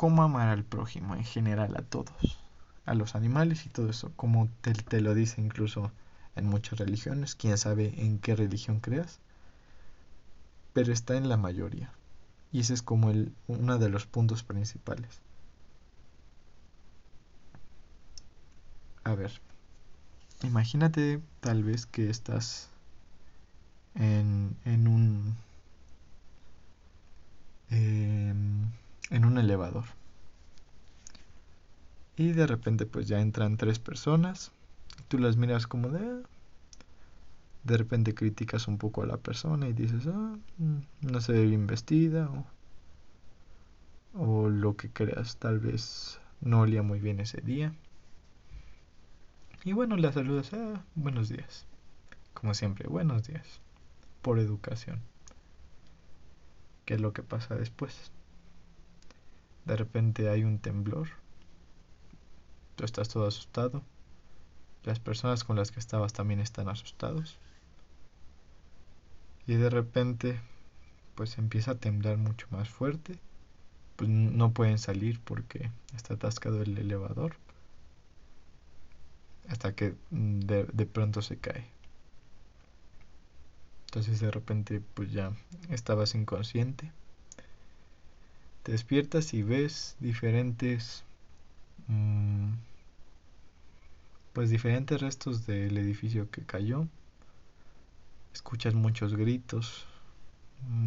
cómo 0.00 0.22
amar 0.22 0.48
al 0.48 0.64
prójimo 0.64 1.14
en 1.14 1.24
general, 1.24 1.76
a 1.76 1.82
todos, 1.82 2.38
a 2.86 2.94
los 2.94 3.14
animales 3.14 3.66
y 3.66 3.68
todo 3.68 3.90
eso, 3.90 4.10
como 4.16 4.48
te, 4.62 4.72
te 4.72 5.02
lo 5.02 5.12
dice 5.12 5.42
incluso 5.42 5.92
en 6.36 6.46
muchas 6.46 6.78
religiones, 6.78 7.34
quién 7.34 7.58
sabe 7.58 7.92
en 7.98 8.18
qué 8.18 8.34
religión 8.34 8.80
creas, 8.80 9.20
pero 10.72 10.90
está 10.90 11.18
en 11.18 11.28
la 11.28 11.36
mayoría. 11.36 11.92
Y 12.50 12.60
ese 12.60 12.72
es 12.72 12.80
como 12.80 13.10
el, 13.10 13.34
uno 13.46 13.76
de 13.76 13.90
los 13.90 14.06
puntos 14.06 14.42
principales. 14.42 15.20
A 19.04 19.14
ver, 19.14 19.32
imagínate 20.42 21.20
tal 21.40 21.64
vez 21.64 21.86
que 21.86 22.10
estás 22.10 22.68
en, 23.94 24.56
en 24.64 24.88
un 24.88 25.36
en 29.10 29.24
un 29.24 29.38
elevador. 29.38 29.84
Y 32.16 32.32
de 32.32 32.46
repente 32.46 32.86
pues 32.86 33.08
ya 33.08 33.20
entran 33.20 33.56
tres 33.56 33.78
personas. 33.78 34.52
Tú 35.08 35.18
las 35.18 35.36
miras 35.36 35.66
como 35.66 35.88
de... 35.88 36.00
Ah". 36.00 36.22
De 37.62 37.76
repente 37.76 38.14
criticas 38.14 38.68
un 38.68 38.78
poco 38.78 39.02
a 39.02 39.06
la 39.06 39.18
persona 39.18 39.68
y 39.68 39.74
dices, 39.74 40.06
ah, 40.06 40.34
mm, 40.58 41.10
no 41.12 41.20
se 41.20 41.32
ve 41.32 41.46
bien 41.46 41.66
vestida 41.66 42.30
o, 42.30 42.46
o 44.14 44.48
lo 44.48 44.76
que 44.76 44.88
creas, 44.90 45.36
tal 45.36 45.58
vez 45.58 46.18
no 46.40 46.60
olía 46.60 46.82
muy 46.82 47.00
bien 47.00 47.20
ese 47.20 47.40
día. 47.42 47.74
Y 49.62 49.74
bueno, 49.74 49.98
la 49.98 50.10
saludas, 50.10 50.54
ah, 50.54 50.82
buenos 50.94 51.28
días. 51.28 51.66
Como 52.32 52.54
siempre, 52.54 52.88
buenos 52.88 53.26
días. 53.26 53.60
Por 54.22 54.38
educación. 54.38 55.00
¿Qué 56.86 56.94
es 56.94 57.00
lo 57.02 57.12
que 57.12 57.22
pasa 57.22 57.56
después? 57.56 58.10
De 59.66 59.76
repente 59.76 60.30
hay 60.30 60.44
un 60.44 60.60
temblor. 60.60 61.08
Tú 62.76 62.86
estás 62.86 63.10
todo 63.10 63.26
asustado. 63.26 63.82
Las 64.84 64.98
personas 64.98 65.44
con 65.44 65.56
las 65.56 65.70
que 65.70 65.80
estabas 65.80 66.14
también 66.14 66.40
están 66.40 66.70
asustados. 66.70 67.38
Y 69.46 69.56
de 69.56 69.68
repente 69.68 70.40
pues 71.14 71.36
empieza 71.36 71.72
a 71.72 71.78
temblar 71.78 72.16
mucho 72.16 72.46
más 72.50 72.70
fuerte. 72.70 73.18
Pues 73.96 74.08
no 74.08 74.52
pueden 74.52 74.78
salir 74.78 75.20
porque 75.20 75.70
está 75.94 76.14
atascado 76.14 76.62
el 76.62 76.78
elevador. 76.78 77.36
Hasta 79.50 79.74
que 79.74 79.94
de, 80.10 80.64
de 80.64 80.86
pronto 80.86 81.20
se 81.20 81.36
cae. 81.36 81.66
Entonces 83.86 84.20
de 84.20 84.30
repente 84.30 84.80
pues 84.94 85.12
ya 85.12 85.32
estabas 85.68 86.14
inconsciente 86.14 86.90
te 88.62 88.72
despiertas 88.72 89.34
y 89.34 89.42
ves 89.42 89.96
diferentes 90.00 91.04
mm, 91.88 92.52
pues 94.32 94.50
diferentes 94.50 95.00
restos 95.00 95.46
del 95.46 95.76
edificio 95.76 96.30
que 96.30 96.42
cayó 96.42 96.86
escuchas 98.32 98.74
muchos 98.74 99.16
gritos 99.16 99.86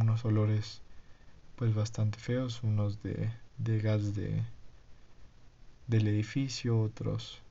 unos 0.01 0.23
olores 0.23 0.81
pues 1.57 1.75
bastante 1.75 2.19
feos 2.19 2.63
unos 2.63 3.03
de, 3.03 3.29
de 3.57 3.79
gas 3.79 4.15
de 4.15 4.43
del 5.87 6.07
edificio 6.07 6.79
otros 6.79 7.42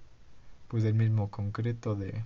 pues 0.73 0.83
del 0.83 0.95
mismo 0.95 1.31
concreto 1.31 1.95
de 1.95 2.25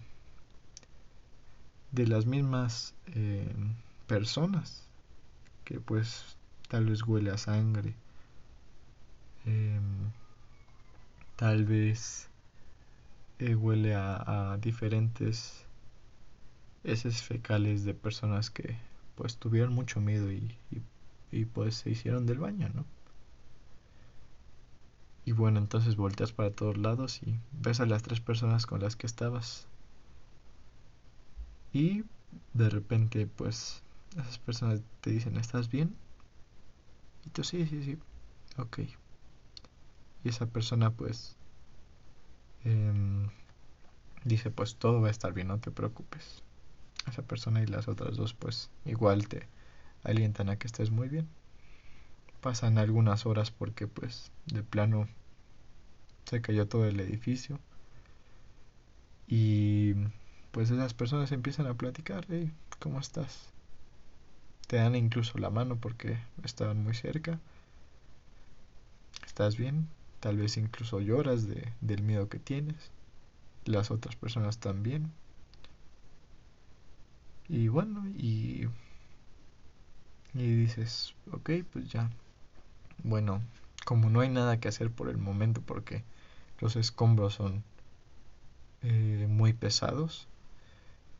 de 1.90 2.06
las 2.06 2.26
mismas 2.26 2.94
eh, 3.06 3.52
personas 4.06 4.84
que 5.64 5.80
pues 5.80 6.36
tal 6.68 6.86
vez 6.86 7.02
huele 7.02 7.30
a 7.32 7.38
sangre, 7.38 7.92
em, 9.46 10.12
tal 11.34 11.64
vez 11.64 12.28
eh, 13.40 13.56
huele 13.56 13.96
a, 13.96 14.56
diferentes 14.60 15.64
heces 16.84 17.22
fecales 17.22 17.84
de 17.84 17.94
personas 17.94 18.50
que 18.50 18.76
pues 19.16 19.38
tuvieron 19.38 19.72
mucho 19.74 20.00
miedo 20.00 20.30
y, 20.30 20.56
y, 21.32 21.44
pues 21.46 21.74
se 21.74 21.90
hicieron 21.90 22.26
del 22.26 22.38
baño, 22.38 22.70
¿no? 22.72 22.84
Y 25.26 25.32
bueno, 25.32 25.58
entonces 25.58 25.96
volteas 25.96 26.32
para 26.32 26.50
todos 26.52 26.78
lados 26.78 27.22
y 27.22 27.38
ves 27.52 27.80
a 27.80 27.84
las 27.86 28.02
tres 28.02 28.20
personas 28.20 28.64
con 28.64 28.80
las 28.80 28.96
que 28.96 29.06
estabas. 29.06 29.68
Y 31.72 32.02
de 32.54 32.68
repente, 32.70 33.26
pues, 33.26 33.82
esas 34.16 34.38
personas 34.38 34.80
te 35.00 35.10
dicen, 35.10 35.36
¿estás 35.36 35.68
bien? 35.68 35.94
Y 37.24 37.30
tú, 37.30 37.44
sí, 37.44 37.66
sí, 37.66 37.82
sí. 37.82 37.98
Ok. 38.58 38.78
Y 40.24 40.28
esa 40.28 40.46
persona 40.46 40.90
pues 40.90 41.36
em, 42.64 43.28
dice, 44.24 44.50
pues 44.50 44.76
todo 44.76 45.00
va 45.00 45.08
a 45.08 45.10
estar 45.10 45.32
bien, 45.32 45.48
no 45.48 45.60
te 45.60 45.70
preocupes. 45.70 46.42
Esa 47.08 47.22
persona 47.22 47.62
y 47.62 47.66
las 47.66 47.88
otras 47.88 48.16
dos 48.16 48.34
pues 48.34 48.70
igual 48.84 49.28
te 49.28 49.48
alientan 50.04 50.50
a 50.50 50.58
que 50.58 50.66
estés 50.68 50.90
muy 50.90 51.08
bien. 51.08 51.28
Pasan 52.40 52.78
algunas 52.78 53.26
horas 53.26 53.50
porque 53.50 53.86
pues 53.86 54.30
de 54.46 54.62
plano 54.62 55.08
se 56.26 56.40
cayó 56.40 56.66
todo 56.68 56.86
el 56.86 57.00
edificio. 57.00 57.58
Y 59.28 59.94
pues 60.52 60.70
esas 60.70 60.94
personas 60.94 61.32
empiezan 61.32 61.66
a 61.66 61.74
platicar, 61.74 62.26
hey, 62.28 62.50
¿cómo 62.78 63.00
estás? 63.00 63.50
Te 64.68 64.76
dan 64.76 64.96
incluso 64.96 65.38
la 65.38 65.50
mano 65.50 65.76
porque 65.76 66.18
estaban 66.42 66.82
muy 66.82 66.94
cerca. 66.94 67.38
¿Estás 69.24 69.56
bien? 69.56 69.88
Tal 70.20 70.38
vez 70.38 70.56
incluso 70.56 71.00
lloras 71.00 71.46
de, 71.46 71.72
del 71.80 72.02
miedo 72.02 72.28
que 72.28 72.38
tienes. 72.38 72.90
Las 73.64 73.90
otras 73.90 74.16
personas 74.16 74.58
también. 74.58 75.12
Y 77.48 77.68
bueno, 77.68 78.04
y, 78.16 78.66
y 80.34 80.54
dices, 80.54 81.14
ok, 81.30 81.50
pues 81.72 81.88
ya. 81.90 82.10
Bueno, 83.02 83.42
como 83.84 84.10
no 84.10 84.20
hay 84.20 84.28
nada 84.28 84.58
que 84.60 84.68
hacer 84.68 84.90
por 84.90 85.08
el 85.08 85.18
momento 85.18 85.60
porque 85.62 86.04
los 86.60 86.76
escombros 86.76 87.34
son 87.34 87.62
eh, 88.82 89.26
muy 89.28 89.52
pesados, 89.52 90.28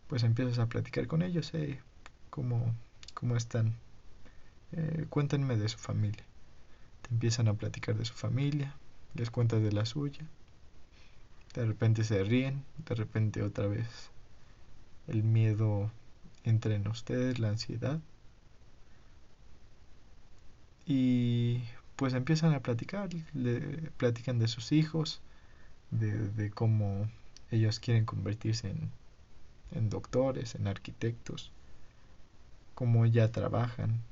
pues 0.08 0.22
empiezas 0.22 0.58
a 0.58 0.66
platicar 0.66 1.06
con 1.06 1.22
ellos, 1.22 1.52
eh, 1.54 1.80
¿Cómo 2.30 3.34
están? 3.34 3.74
Eh, 4.72 5.06
cuéntenme 5.08 5.56
de 5.56 5.70
su 5.70 5.78
familia. 5.78 6.22
Te 7.00 7.14
empiezan 7.14 7.48
a 7.48 7.54
platicar 7.54 7.96
de 7.96 8.04
su 8.04 8.12
familia, 8.12 8.74
les 9.14 9.30
cuentas 9.30 9.62
de 9.62 9.72
la 9.72 9.86
suya. 9.86 10.26
De 11.54 11.64
repente 11.64 12.04
se 12.04 12.22
ríen, 12.24 12.62
de 12.86 12.94
repente 12.94 13.42
otra 13.42 13.66
vez 13.66 14.10
el 15.08 15.22
miedo 15.22 15.90
entra 16.44 16.74
en 16.74 16.86
ustedes, 16.88 17.38
la 17.38 17.48
ansiedad. 17.48 18.00
Y 20.86 21.62
pues 21.96 22.14
empiezan 22.14 22.54
a 22.54 22.60
platicar, 22.60 23.10
le 23.34 23.60
platican 23.96 24.38
de 24.38 24.48
sus 24.48 24.72
hijos, 24.72 25.20
de, 25.90 26.28
de 26.30 26.50
cómo 26.50 27.10
ellos 27.50 27.80
quieren 27.80 28.04
convertirse 28.04 28.70
en, 28.70 28.90
en 29.72 29.90
doctores, 29.90 30.54
en 30.54 30.68
arquitectos 30.68 31.52
cómo 32.76 33.06
ya 33.06 33.32
trabajan, 33.32 34.02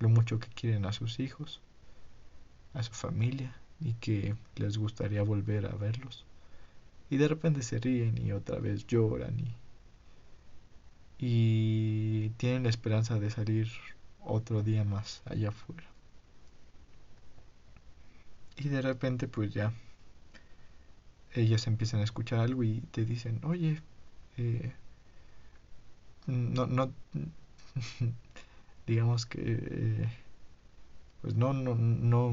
lo 0.00 0.08
mucho 0.08 0.40
que 0.40 0.48
quieren 0.48 0.86
a 0.86 0.92
sus 0.92 1.20
hijos, 1.20 1.60
a 2.72 2.82
su 2.82 2.92
familia 2.92 3.54
y 3.78 3.92
que 3.92 4.34
les 4.56 4.78
gustaría 4.78 5.22
volver 5.22 5.66
a 5.66 5.76
verlos. 5.76 6.24
Y 7.10 7.18
de 7.18 7.28
repente 7.28 7.62
se 7.62 7.78
ríen 7.78 8.16
y 8.26 8.32
otra 8.32 8.58
vez 8.58 8.86
lloran 8.86 9.38
y, 9.38 9.54
y 11.18 12.30
tienen 12.38 12.62
la 12.62 12.70
esperanza 12.70 13.20
de 13.20 13.30
salir 13.30 13.68
otro 14.24 14.62
día 14.62 14.84
más 14.84 15.22
allá 15.26 15.48
afuera. 15.48 15.84
Y 18.56 18.68
de 18.68 18.82
repente 18.82 19.28
pues 19.28 19.52
ya 19.52 19.72
ellos 21.34 21.66
empiezan 21.66 22.00
a 22.00 22.04
escuchar 22.04 22.40
algo 22.40 22.62
y 22.62 22.80
te 22.92 23.04
dicen, 23.04 23.40
oye, 23.44 23.80
eh, 24.36 24.72
no, 26.26 26.66
no, 26.66 26.92
digamos 28.86 29.26
que, 29.26 29.40
eh, 29.42 30.08
pues 31.22 31.34
no, 31.34 31.52
no, 31.52 31.74
no, 31.74 32.32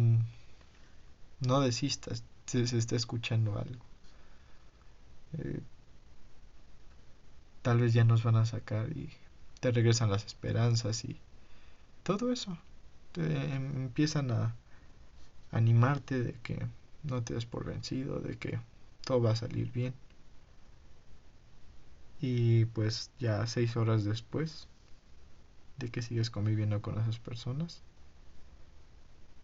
no 1.39 1.61
desistas, 1.61 2.23
se, 2.45 2.63
está 2.63 2.95
escuchando 2.95 3.57
algo. 3.57 3.85
Eh, 5.37 5.61
tal 7.61 7.79
vez 7.79 7.93
ya 7.93 8.03
nos 8.03 8.23
van 8.23 8.35
a 8.35 8.45
sacar 8.45 8.89
y 8.97 9.09
te 9.59 9.71
regresan 9.71 10.09
las 10.09 10.25
esperanzas 10.25 11.05
y 11.05 11.19
todo 12.03 12.31
eso. 12.31 12.57
Te 13.11 13.53
empiezan 13.53 14.31
a 14.31 14.55
animarte 15.51 16.21
de 16.21 16.33
que 16.43 16.67
no 17.03 17.23
te 17.23 17.33
des 17.33 17.45
por 17.45 17.65
vencido, 17.65 18.19
de 18.19 18.37
que 18.37 18.59
todo 19.05 19.21
va 19.21 19.31
a 19.31 19.35
salir 19.35 19.71
bien. 19.71 19.93
Y 22.21 22.65
pues 22.65 23.11
ya 23.19 23.45
seis 23.47 23.77
horas 23.77 24.03
después 24.03 24.67
de 25.77 25.89
que 25.89 26.01
sigues 26.01 26.29
conviviendo 26.29 26.81
con 26.81 26.99
esas 26.99 27.19
personas, 27.19 27.81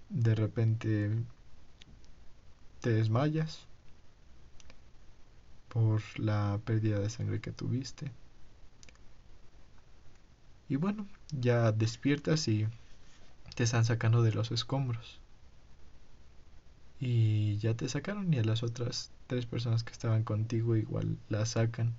de 0.09 0.35
repente 0.35 1.11
te 2.81 2.89
desmayas 2.91 3.65
por 5.69 6.01
la 6.19 6.59
pérdida 6.65 6.99
de 6.99 7.09
sangre 7.09 7.41
que 7.41 7.51
tuviste. 7.51 8.11
Y 10.67 10.77
bueno, 10.77 11.07
ya 11.31 11.71
despiertas 11.71 12.47
y 12.47 12.67
te 13.55 13.63
están 13.63 13.85
sacando 13.85 14.23
de 14.23 14.33
los 14.33 14.51
escombros. 14.51 15.19
Y 16.99 17.57
ya 17.57 17.75
te 17.75 17.87
sacaron 17.89 18.33
y 18.33 18.39
a 18.39 18.43
las 18.43 18.63
otras 18.63 19.11
tres 19.27 19.45
personas 19.45 19.83
que 19.83 19.91
estaban 19.91 20.23
contigo 20.23 20.75
igual 20.75 21.17
las 21.29 21.49
sacan. 21.49 21.93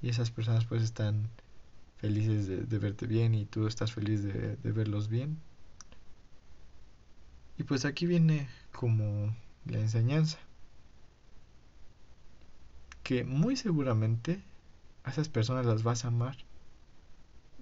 Y 0.00 0.08
esas 0.08 0.30
personas 0.30 0.64
pues 0.66 0.82
están 0.82 1.28
felices 1.96 2.46
de, 2.46 2.78
verte 2.78 3.06
bien 3.06 3.34
y 3.34 3.44
tú 3.46 3.66
estás 3.66 3.92
feliz 3.92 4.22
de, 4.22 4.56
de 4.56 4.72
verlos 4.72 5.08
bien. 5.08 5.38
Y 7.58 7.64
pues 7.64 7.84
aquí 7.84 8.06
viene 8.06 8.48
como 8.72 9.34
la 9.66 9.78
enseñanza. 9.78 10.38
Que 13.02 13.24
muy 13.24 13.56
seguramente 13.56 14.42
a 15.04 15.10
esas 15.10 15.28
personas 15.28 15.66
las 15.66 15.82
vas 15.82 16.04
a 16.04 16.08
amar 16.08 16.36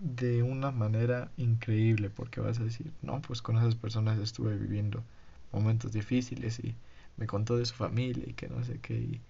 de 0.01 0.43
una 0.43 0.71
manera 0.71 1.31
increíble 1.37 2.11
porque 2.11 2.41
vas 2.41 2.59
a 2.59 2.65
decir, 2.65 2.91
no, 3.03 3.21
pues 3.21 3.43
con 3.43 3.59
esas 3.59 3.75
personas 3.75 4.19
estuve 4.19 4.57
viviendo 4.57 5.05
momentos 5.53 5.93
difíciles 5.93 6.59
y 6.61 6.75
me 7.19 7.27
contó 7.27 7.57
de 7.59 7.67
su 7.67 7.75
familia 7.75 8.25
y 8.27 8.33
que 8.33 8.49
no 8.49 8.65
sé 8.65 8.79
qué. 8.81 9.21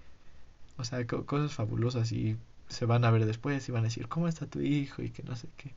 o 0.77 0.85
sea, 0.85 1.07
cosas 1.07 1.53
fabulosas 1.53 2.13
y 2.13 2.37
se 2.69 2.87
van 2.87 3.05
a 3.05 3.11
ver 3.11 3.27
después 3.27 3.69
y 3.69 3.73
van 3.73 3.83
a 3.83 3.89
decir, 3.89 4.09
¿cómo 4.09 4.29
está 4.29 4.47
tu 4.47 4.61
hijo? 4.61 5.03
Y 5.03 5.11
que 5.11 5.25
no 5.25 5.35
sé 5.37 5.49
qué. 5.57 5.75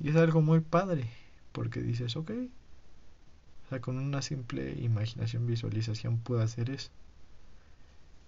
Y 0.00 0.10
es 0.10 0.16
algo 0.16 0.42
muy 0.42 0.60
padre, 0.60 1.08
porque 1.52 1.80
dices, 1.80 2.16
ok, 2.16 2.30
o 3.64 3.68
sea, 3.68 3.80
con 3.80 3.98
una 3.98 4.20
simple 4.22 4.72
imaginación, 4.80 5.46
visualización 5.46 6.18
puedo 6.18 6.42
hacer 6.42 6.70
eso. 6.70 6.90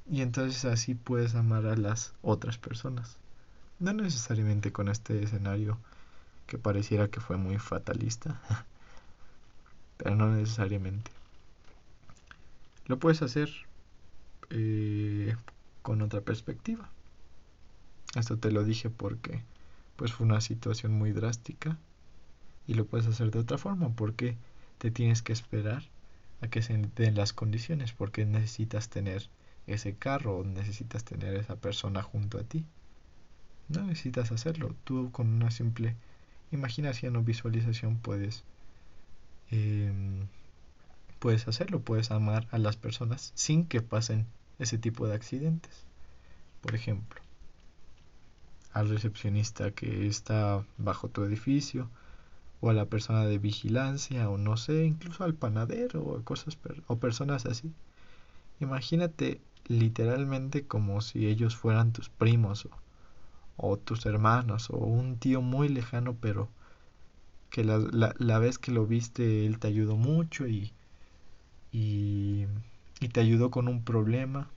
Y 0.08 0.22
entonces 0.22 0.64
así 0.64 0.94
puedes 0.94 1.34
amar 1.34 1.66
a 1.66 1.76
las 1.76 2.14
otras 2.22 2.58
personas. 2.58 3.18
No 3.78 3.92
necesariamente 3.92 4.72
con 4.72 4.88
este 4.88 5.22
escenario 5.22 5.78
que 6.46 6.58
pareciera 6.58 7.08
que 7.08 7.20
fue 7.20 7.36
muy 7.36 7.58
fatalista, 7.58 8.40
pero 9.98 10.14
no 10.14 10.30
necesariamente. 10.30 11.10
Lo 12.86 12.98
puedes 12.98 13.20
hacer 13.22 13.50
eh, 14.50 15.36
con 15.82 16.00
otra 16.02 16.20
perspectiva. 16.20 16.88
Esto 18.14 18.38
te 18.38 18.50
lo 18.50 18.64
dije 18.64 18.88
porque 18.88 19.42
pues 19.96 20.12
fue 20.12 20.26
una 20.26 20.40
situación 20.40 20.92
muy 20.92 21.12
drástica 21.12 21.76
y 22.66 22.74
lo 22.74 22.86
puedes 22.86 23.06
hacer 23.06 23.30
de 23.30 23.40
otra 23.40 23.58
forma 23.58 23.90
porque 23.90 24.36
te 24.78 24.90
tienes 24.90 25.22
que 25.22 25.32
esperar 25.32 25.82
a 26.40 26.48
que 26.48 26.62
se 26.62 26.76
den 26.96 27.14
las 27.14 27.32
condiciones 27.32 27.92
porque 27.92 28.24
necesitas 28.24 28.88
tener 28.88 29.28
ese 29.66 29.94
carro 29.94 30.38
o 30.38 30.44
necesitas 30.44 31.04
tener 31.04 31.34
esa 31.34 31.56
persona 31.56 32.02
junto 32.02 32.38
a 32.38 32.44
ti. 32.44 32.64
No 33.68 33.82
necesitas 33.82 34.32
hacerlo. 34.32 34.74
Tú 34.84 35.10
con 35.12 35.28
una 35.28 35.50
simple 35.50 35.96
imaginación 36.52 37.16
o 37.16 37.22
visualización 37.22 37.98
puedes 37.98 38.44
em, 39.50 40.26
puedes 41.18 41.48
hacerlo, 41.48 41.80
puedes 41.80 42.10
amar 42.10 42.46
a 42.50 42.58
las 42.58 42.76
personas 42.76 43.32
sin 43.34 43.66
que 43.66 43.82
pasen 43.82 44.26
ese 44.58 44.78
tipo 44.78 45.06
de 45.06 45.14
accidentes. 45.14 45.84
Por 46.60 46.74
ejemplo, 46.74 47.20
al 48.72 48.88
recepcionista 48.88 49.70
que 49.70 50.06
está 50.06 50.64
bajo 50.78 51.08
tu 51.08 51.24
edificio, 51.24 51.90
o 52.60 52.70
a 52.70 52.74
la 52.74 52.86
persona 52.86 53.24
de 53.26 53.38
vigilancia, 53.38 54.30
o 54.30 54.38
no 54.38 54.56
sé, 54.56 54.84
incluso 54.84 55.24
al 55.24 55.34
panadero, 55.34 56.02
o 56.02 56.22
cosas 56.22 56.58
o 56.86 56.96
personas 56.98 57.46
así. 57.46 57.72
Imagínate 58.60 59.40
literalmente 59.66 60.66
como 60.66 61.00
si 61.00 61.26
ellos 61.26 61.56
fueran 61.56 61.92
tus 61.92 62.08
primos 62.08 62.66
o 62.66 62.70
o 63.56 63.76
tus 63.78 64.06
hermanos 64.06 64.70
o 64.70 64.76
un 64.78 65.18
tío 65.18 65.42
muy 65.42 65.68
lejano 65.68 66.16
pero 66.20 66.48
que 67.50 67.64
la, 67.64 67.78
la, 67.78 68.14
la, 68.18 68.38
vez 68.38 68.58
que 68.58 68.72
lo 68.72 68.86
viste 68.86 69.46
él 69.46 69.58
te 69.58 69.68
ayudó 69.68 69.96
mucho 69.96 70.46
y, 70.46 70.72
y, 71.72 72.46
y 73.00 73.08
te 73.08 73.20
ayudó 73.20 73.50
con 73.50 73.68
un 73.68 73.82
problema. 73.84 74.50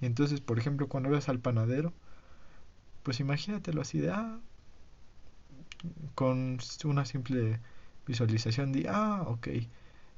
entonces, 0.00 0.40
por 0.40 0.58
ejemplo, 0.58 0.88
cuando 0.88 1.10
ves 1.10 1.28
al 1.28 1.40
panadero, 1.40 1.92
pues 3.02 3.20
imagínatelo 3.20 3.80
así 3.82 3.98
de, 3.98 4.10
ah, 4.10 4.40
con 6.14 6.58
una 6.84 7.04
simple 7.04 7.60
visualización 8.06 8.72
de, 8.72 8.86
ah, 8.88 9.24
ok, 9.26 9.48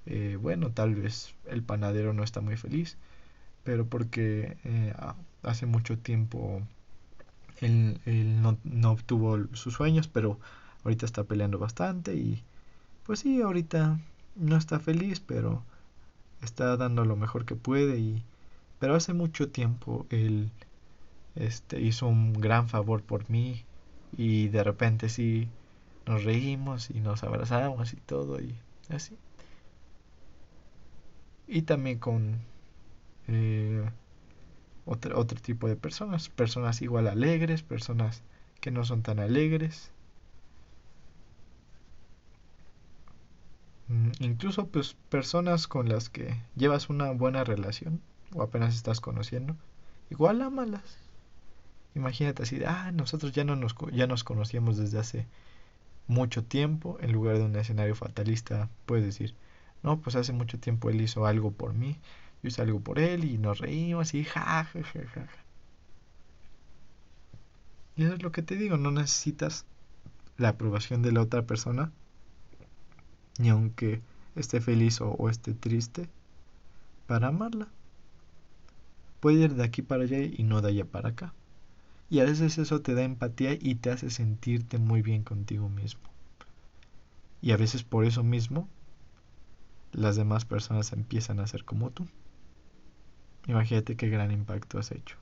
eh, 0.06 0.38
bueno, 0.40 0.70
tal 0.72 0.94
vez 0.94 1.34
el 1.46 1.62
panadero 1.62 2.12
no 2.12 2.22
está 2.24 2.40
muy 2.40 2.56
feliz, 2.56 2.96
pero 3.64 3.86
porque 3.86 4.58
eh, 4.64 4.94
hace 5.42 5.66
mucho 5.66 5.98
tiempo 5.98 6.62
él, 7.60 8.00
no, 8.42 8.58
no, 8.64 8.92
obtuvo 8.92 9.38
sus 9.54 9.74
sueños, 9.74 10.08
pero 10.08 10.38
ahorita 10.84 11.06
está 11.06 11.24
peleando 11.24 11.58
bastante 11.58 12.14
y 12.14 12.42
pues 13.04 13.20
sí, 13.20 13.42
ahorita 13.42 13.98
no 14.36 14.56
está 14.56 14.80
feliz, 14.80 15.20
pero 15.20 15.62
está 16.42 16.76
dando 16.76 17.04
lo 17.04 17.16
mejor 17.16 17.44
que 17.44 17.56
puede 17.56 17.98
y 17.98 18.22
pero 18.78 18.96
hace 18.96 19.14
mucho 19.14 19.50
tiempo 19.50 20.06
él 20.10 20.50
este 21.36 21.80
hizo 21.80 22.06
un 22.06 22.32
gran 22.34 22.68
favor 22.68 23.02
por 23.02 23.28
mí 23.30 23.64
y 24.16 24.48
de 24.48 24.62
repente 24.62 25.08
sí 25.08 25.48
nos 26.06 26.24
reímos 26.24 26.90
y 26.90 27.00
nos 27.00 27.24
abrazamos 27.24 27.92
y 27.92 27.96
todo 27.96 28.40
y 28.40 28.54
así. 28.90 29.16
Y 31.46 31.62
también 31.62 31.98
con 31.98 32.40
eh, 33.28 33.88
otro, 34.86 35.18
otro 35.18 35.40
tipo 35.40 35.68
de 35.68 35.76
personas, 35.76 36.28
personas 36.28 36.82
igual 36.82 37.08
alegres, 37.08 37.62
personas 37.62 38.22
que 38.60 38.70
no 38.70 38.84
son 38.84 39.02
tan 39.02 39.18
alegres. 39.18 39.90
Mm, 43.88 44.12
incluso 44.20 44.66
pues 44.68 44.96
personas 45.10 45.66
con 45.68 45.88
las 45.88 46.08
que 46.08 46.40
llevas 46.56 46.88
una 46.88 47.10
buena 47.12 47.44
relación 47.44 48.00
o 48.34 48.42
apenas 48.42 48.74
estás 48.74 49.00
conociendo, 49.00 49.56
igual 50.10 50.42
amalas. 50.42 50.98
Imagínate 51.94 52.42
así, 52.42 52.60
ah, 52.66 52.90
nosotros 52.92 53.32
ya 53.32 53.44
no 53.44 53.56
nos 53.56 53.74
ya 53.92 54.06
nos 54.06 54.24
conocíamos 54.24 54.76
desde 54.76 54.98
hace 54.98 55.26
mucho 56.08 56.44
tiempo, 56.44 56.98
en 57.00 57.12
lugar 57.12 57.38
de 57.38 57.44
un 57.44 57.56
escenario 57.56 57.94
fatalista, 57.94 58.68
puedes 58.86 59.04
decir, 59.04 59.34
no, 59.82 60.00
pues 60.00 60.16
hace 60.16 60.32
mucho 60.32 60.58
tiempo 60.58 60.90
él 60.90 61.00
hizo 61.00 61.26
algo 61.26 61.52
por 61.52 61.74
mí, 61.74 61.98
yo 62.44 62.50
salgo 62.50 62.78
por 62.78 62.98
él 62.98 63.24
y 63.24 63.38
nos 63.38 63.58
reímos 63.58 64.12
y 64.12 64.22
ja, 64.22 64.64
ja, 64.64 64.82
ja, 64.82 65.06
ja. 65.14 65.26
Y 67.96 68.04
eso 68.04 68.12
es 68.12 68.22
lo 68.22 68.32
que 68.32 68.42
te 68.42 68.56
digo, 68.56 68.76
no 68.76 68.90
necesitas 68.90 69.64
la 70.36 70.50
aprobación 70.50 71.00
de 71.00 71.12
la 71.12 71.22
otra 71.22 71.46
persona, 71.46 71.90
ni 73.38 73.48
aunque 73.48 74.02
esté 74.36 74.60
feliz 74.60 75.00
o, 75.00 75.12
o 75.12 75.30
esté 75.30 75.54
triste, 75.54 76.06
para 77.06 77.28
amarla. 77.28 77.68
Puede 79.20 79.44
ir 79.44 79.54
de 79.54 79.64
aquí 79.64 79.80
para 79.80 80.02
allá 80.02 80.18
y 80.18 80.42
no 80.42 80.60
de 80.60 80.68
allá 80.68 80.84
para 80.84 81.10
acá. 81.10 81.32
Y 82.10 82.20
a 82.20 82.24
veces 82.24 82.58
eso 82.58 82.82
te 82.82 82.92
da 82.92 83.04
empatía 83.04 83.54
y 83.58 83.76
te 83.76 83.90
hace 83.90 84.10
sentirte 84.10 84.76
muy 84.76 85.00
bien 85.00 85.22
contigo 85.22 85.70
mismo. 85.70 86.02
Y 87.40 87.52
a 87.52 87.56
veces 87.56 87.84
por 87.84 88.04
eso 88.04 88.22
mismo 88.22 88.68
las 89.92 90.16
demás 90.16 90.44
personas 90.44 90.92
empiezan 90.92 91.40
a 91.40 91.46
ser 91.46 91.64
como 91.64 91.88
tú. 91.88 92.06
Imagínate 93.46 93.96
qué 93.96 94.08
gran 94.10 94.30
impacto 94.32 94.78
has 94.78 94.90
hecho. 94.92 95.16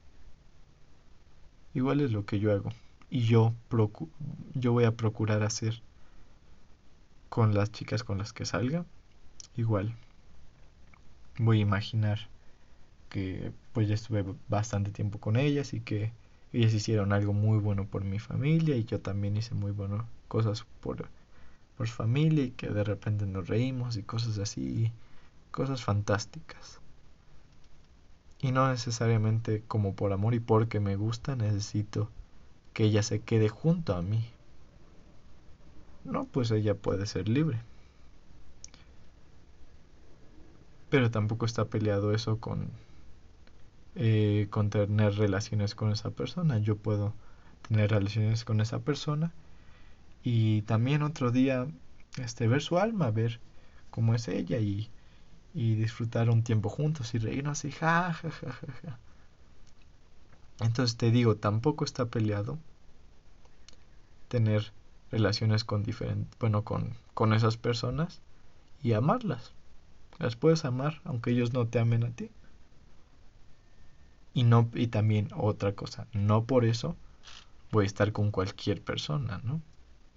Igual 1.74 2.00
es 2.00 2.12
lo 2.12 2.24
que 2.24 2.38
yo 2.40 2.52
hago. 2.52 2.70
y 3.10 3.22
yo, 3.26 3.54
yo 4.54 4.72
voy 4.72 4.84
a 4.84 4.96
procurar 4.96 5.42
hacer 5.42 5.82
con 7.30 7.54
las 7.54 7.72
chicas 7.72 8.04
con 8.04 8.18
las 8.18 8.32
que 8.32 8.44
salga. 8.44 8.86
Igual, 9.56 9.96
voy 11.38 11.58
a 11.58 11.62
imaginar 11.62 12.28
que 13.10 13.52
pues 13.72 13.88
ya 13.88 13.94
estuve 13.94 14.24
bastante 14.48 14.92
tiempo 14.92 15.20
con 15.20 15.36
ellas 15.36 15.74
y 15.74 15.80
que 15.80 16.12
ellas 16.52 16.74
hicieron 16.74 17.14
algo 17.14 17.32
muy 17.34 17.58
bueno 17.60 17.86
por 17.86 18.04
mi 18.04 18.20
familia 18.20 18.76
y 18.76 18.84
yo 18.84 19.00
también 19.00 19.36
hice 19.38 19.54
muy 19.54 19.72
buenas 19.72 20.02
cosas 20.28 20.66
por, 20.82 21.08
por 21.78 21.88
familia 21.88 22.44
y 22.44 22.52
que 22.52 22.68
de 22.68 22.84
repente 22.84 23.26
nos 23.26 23.48
reímos 23.48 23.96
y 23.98 24.04
cosas 24.04 24.38
así, 24.38 24.92
cosas 25.52 25.84
fantásticas. 25.84 26.81
Y 28.42 28.52
no 28.52 28.68
necesariamente 28.68 29.62
como 29.68 29.94
por 29.94 30.12
amor 30.12 30.34
y 30.34 30.40
porque 30.40 30.80
me 30.80 30.96
gusta 30.96 31.36
necesito 31.36 32.10
que 32.74 32.84
ella 32.84 33.02
se 33.02 33.20
quede 33.20 33.48
junto 33.48 33.94
a 33.94 34.02
mí. 34.02 34.28
No, 36.04 36.24
pues 36.24 36.50
ella 36.50 36.74
puede 36.74 37.06
ser 37.06 37.28
libre. 37.28 37.60
Pero 40.90 41.10
tampoco 41.10 41.46
está 41.46 41.66
peleado 41.66 42.12
eso 42.12 42.38
con, 42.38 42.68
eh, 43.94 44.48
con 44.50 44.68
tener 44.68 45.14
relaciones 45.14 45.74
con 45.74 45.92
esa 45.92 46.10
persona. 46.10 46.58
Yo 46.58 46.76
puedo 46.76 47.14
tener 47.68 47.90
relaciones 47.90 48.44
con 48.44 48.60
esa 48.60 48.80
persona 48.80 49.32
y 50.22 50.62
también 50.62 51.02
otro 51.02 51.30
día 51.30 51.66
este, 52.18 52.48
ver 52.48 52.62
su 52.62 52.78
alma, 52.78 53.10
ver 53.10 53.40
cómo 53.90 54.14
es 54.14 54.28
ella 54.28 54.58
y, 54.58 54.90
y 55.54 55.74
disfrutar 55.74 56.30
un 56.30 56.42
tiempo 56.42 56.68
juntos 56.68 57.14
y 57.14 57.18
reírnos 57.18 57.64
y 57.64 57.72
ja, 57.72 58.12
ja, 58.12 58.30
ja, 58.30 58.52
ja, 58.52 58.72
ja. 58.82 58.98
Entonces 60.60 60.96
te 60.96 61.10
digo, 61.10 61.36
tampoco 61.36 61.84
está 61.84 62.06
peleado 62.06 62.58
tener 64.28 64.72
relaciones 65.10 65.64
con 65.64 65.82
diferentes, 65.82 66.38
bueno, 66.38 66.64
con, 66.64 66.94
con 67.14 67.32
esas 67.34 67.56
personas 67.56 68.20
y 68.82 68.94
amarlas. 68.94 69.52
Las 70.18 70.36
puedes 70.36 70.64
amar 70.64 71.00
aunque 71.04 71.30
ellos 71.30 71.52
no 71.52 71.66
te 71.66 71.78
amen 71.78 72.04
a 72.04 72.10
ti. 72.10 72.30
Y 74.34 74.44
no 74.44 74.70
y 74.74 74.86
también 74.86 75.28
otra 75.36 75.72
cosa, 75.74 76.06
no 76.14 76.44
por 76.46 76.64
eso 76.64 76.96
voy 77.70 77.84
a 77.84 77.86
estar 77.86 78.12
con 78.12 78.30
cualquier 78.30 78.82
persona, 78.82 79.40
¿no? 79.44 79.60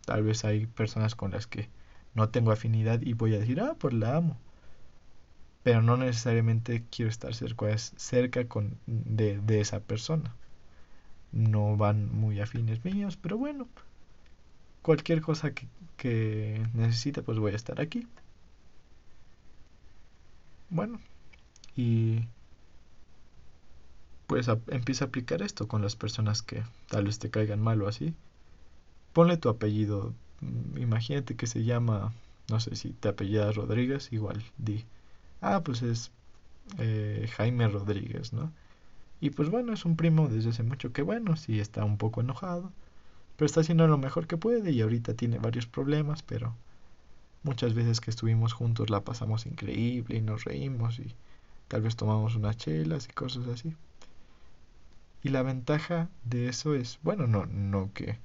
Tal 0.06 0.24
vez 0.24 0.46
hay 0.46 0.68
personas 0.68 1.16
con 1.16 1.32
las 1.32 1.48
que 1.48 1.70
no 2.14 2.30
tengo 2.30 2.52
afinidad 2.52 3.02
y 3.02 3.14
voy 3.14 3.36
a 3.36 3.40
decir, 3.40 3.60
"Ah, 3.60 3.76
pues 3.78 3.94
la 3.94 4.16
amo." 4.16 4.38
Pero 5.66 5.82
no 5.82 5.98
necesariamente 5.98 6.86
quiero 6.92 7.12
estar 7.12 7.36
cerca, 7.36 8.48
con, 8.48 8.80
de, 8.88 9.40
de 9.42 9.60
esa 9.60 9.82
persona. 9.82 10.34
No 11.32 11.78
van 11.78 12.12
muy 12.16 12.40
afines 12.40 12.84
míos, 12.86 13.18
pero 13.18 13.38
bueno, 13.38 13.68
cualquier 14.82 15.22
cosa 15.22 15.54
que, 15.54 15.68
que 15.98 16.66
necesite, 16.74 17.22
pues 17.22 17.40
voy 17.40 17.54
a 17.54 17.56
estar 17.56 17.82
aquí. 17.82 18.08
Bueno, 20.70 21.00
y 21.76 22.28
pues 24.28 24.48
empieza 24.68 25.06
a 25.06 25.08
aplicar 25.08 25.42
esto 25.42 25.68
con 25.68 25.82
las 25.82 25.96
personas 25.96 26.42
que 26.42 26.64
tal 26.90 27.06
vez 27.06 27.20
te 27.20 27.30
caigan 27.30 27.62
mal 27.62 27.82
o 27.82 27.88
así. 27.88 28.14
Ponle 29.14 29.38
tu 29.38 29.50
apellido. 29.50 30.14
Mm, 30.42 30.78
imagínate 30.80 31.36
que 31.36 31.48
se 31.48 31.64
llama, 31.64 32.14
no 32.50 32.60
sé 32.60 32.76
si 32.76 32.92
te 32.94 33.10
apellidas 33.10 33.56
Rodríguez, 33.56 34.12
igual 34.14 34.44
di, 34.58 34.86
ah, 35.42 35.62
pues 35.64 35.82
es 35.82 36.12
eh, 36.80 37.30
Jaime 37.36 37.68
Rodríguez, 37.68 38.34
¿no? 38.34 38.52
Y 39.22 39.30
pues 39.32 39.50
bueno, 39.50 39.74
es 39.74 39.86
un 39.86 39.96
primo 39.96 40.28
desde 40.28 40.50
hace 40.50 40.64
mucho 40.64 40.92
que 40.94 41.02
bueno, 41.02 41.36
sí 41.36 41.60
está 41.60 41.84
un 41.86 41.98
poco 41.98 42.22
enojado 42.22 42.72
pero 43.36 43.46
está 43.46 43.62
haciendo 43.62 43.88
lo 43.88 43.98
mejor 43.98 44.28
que 44.28 44.38
puede 44.38 44.72
y 44.72 44.82
ahorita 44.82 45.14
tiene 45.14 45.40
varios 45.40 45.68
problemas, 45.68 46.24
pero 46.24 46.56
muchas 47.44 47.74
veces 47.74 48.02
que 48.02 48.10
estuvimos 48.10 48.54
juntos 48.54 48.90
la 48.90 49.02
pasamos 49.02 49.46
increíble 49.46 50.18
y 50.18 50.22
nos 50.22 50.46
reímos 50.46 51.00
y 51.00 51.14
tal 51.68 51.82
vez 51.82 51.96
tomamos 51.96 52.36
unas 52.36 52.58
chelas 52.58 53.08
y 53.10 53.14
cosas 53.14 53.48
así. 53.48 53.76
Y 55.22 55.30
la 55.30 55.42
ventaja 55.42 56.10
de 56.24 56.48
eso 56.48 56.76
es, 56.76 57.00
bueno, 57.02 57.28
no, 57.28 57.46
no 57.48 57.92
que 57.94 58.20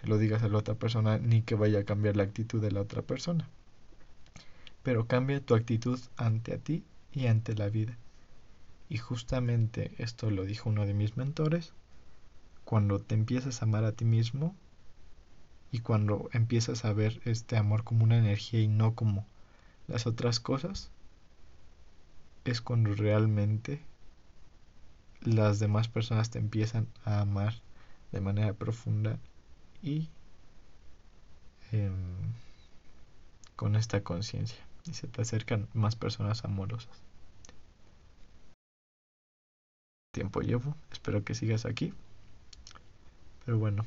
se 0.00 0.06
lo 0.06 0.18
digas 0.18 0.42
a 0.42 0.48
la 0.48 0.58
otra 0.58 0.74
persona 0.76 1.18
ni 1.18 1.42
que 1.42 1.56
vaya 1.56 1.80
a 1.80 1.84
cambiar 1.84 2.16
la 2.16 2.22
actitud 2.22 2.62
de 2.62 2.70
la 2.70 2.80
otra 2.80 3.02
persona, 3.02 3.48
pero 4.84 5.06
cambia 5.06 5.40
tu 5.40 5.54
actitud 5.54 5.98
ante 6.16 6.52
a 6.52 6.58
ti 6.58 6.84
y 7.10 7.26
ante 7.26 7.54
la 7.54 7.68
vida. 7.70 7.96
Y 8.90 8.98
justamente 8.98 9.94
esto 9.98 10.30
lo 10.30 10.44
dijo 10.44 10.68
uno 10.68 10.86
de 10.86 10.92
mis 10.92 11.16
mentores, 11.16 11.72
cuando 12.64 13.00
te 13.00 13.14
empiezas 13.14 13.60
a 13.60 13.64
amar 13.64 13.84
a 13.84 13.92
ti 13.92 14.04
mismo 14.04 14.54
y 15.72 15.80
cuando 15.80 16.28
empiezas 16.32 16.84
a 16.84 16.92
ver 16.92 17.20
este 17.24 17.56
amor 17.56 17.82
como 17.82 18.04
una 18.04 18.18
energía 18.18 18.60
y 18.60 18.68
no 18.68 18.94
como 18.94 19.26
las 19.88 20.06
otras 20.06 20.38
cosas, 20.38 20.90
es 22.44 22.60
cuando 22.60 22.94
realmente 22.94 23.80
las 25.22 25.58
demás 25.60 25.88
personas 25.88 26.28
te 26.28 26.38
empiezan 26.38 26.88
a 27.06 27.20
amar 27.20 27.54
de 28.12 28.20
manera 28.20 28.52
profunda 28.52 29.18
y 29.82 30.10
em, 31.72 31.94
con 33.56 33.76
esta 33.76 34.02
conciencia 34.02 34.63
y 34.86 34.94
se 34.94 35.08
te 35.08 35.22
acercan 35.22 35.68
más 35.74 35.96
personas 35.96 36.44
amorosas. 36.44 37.02
Tiempo 40.12 40.40
llevo, 40.42 40.76
espero 40.92 41.24
que 41.24 41.34
sigas 41.34 41.66
aquí. 41.66 41.92
Pero 43.44 43.58
bueno, 43.58 43.84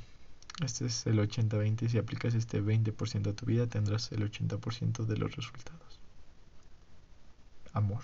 este 0.63 0.85
es 0.85 1.05
el 1.07 1.19
80-20. 1.19 1.87
Si 1.87 1.97
aplicas 1.97 2.33
este 2.33 2.61
20% 2.61 3.29
a 3.29 3.33
tu 3.33 3.45
vida, 3.45 3.67
tendrás 3.67 4.11
el 4.11 4.29
80% 4.29 5.05
de 5.05 5.17
los 5.17 5.35
resultados. 5.35 5.99
Amor. 7.73 8.03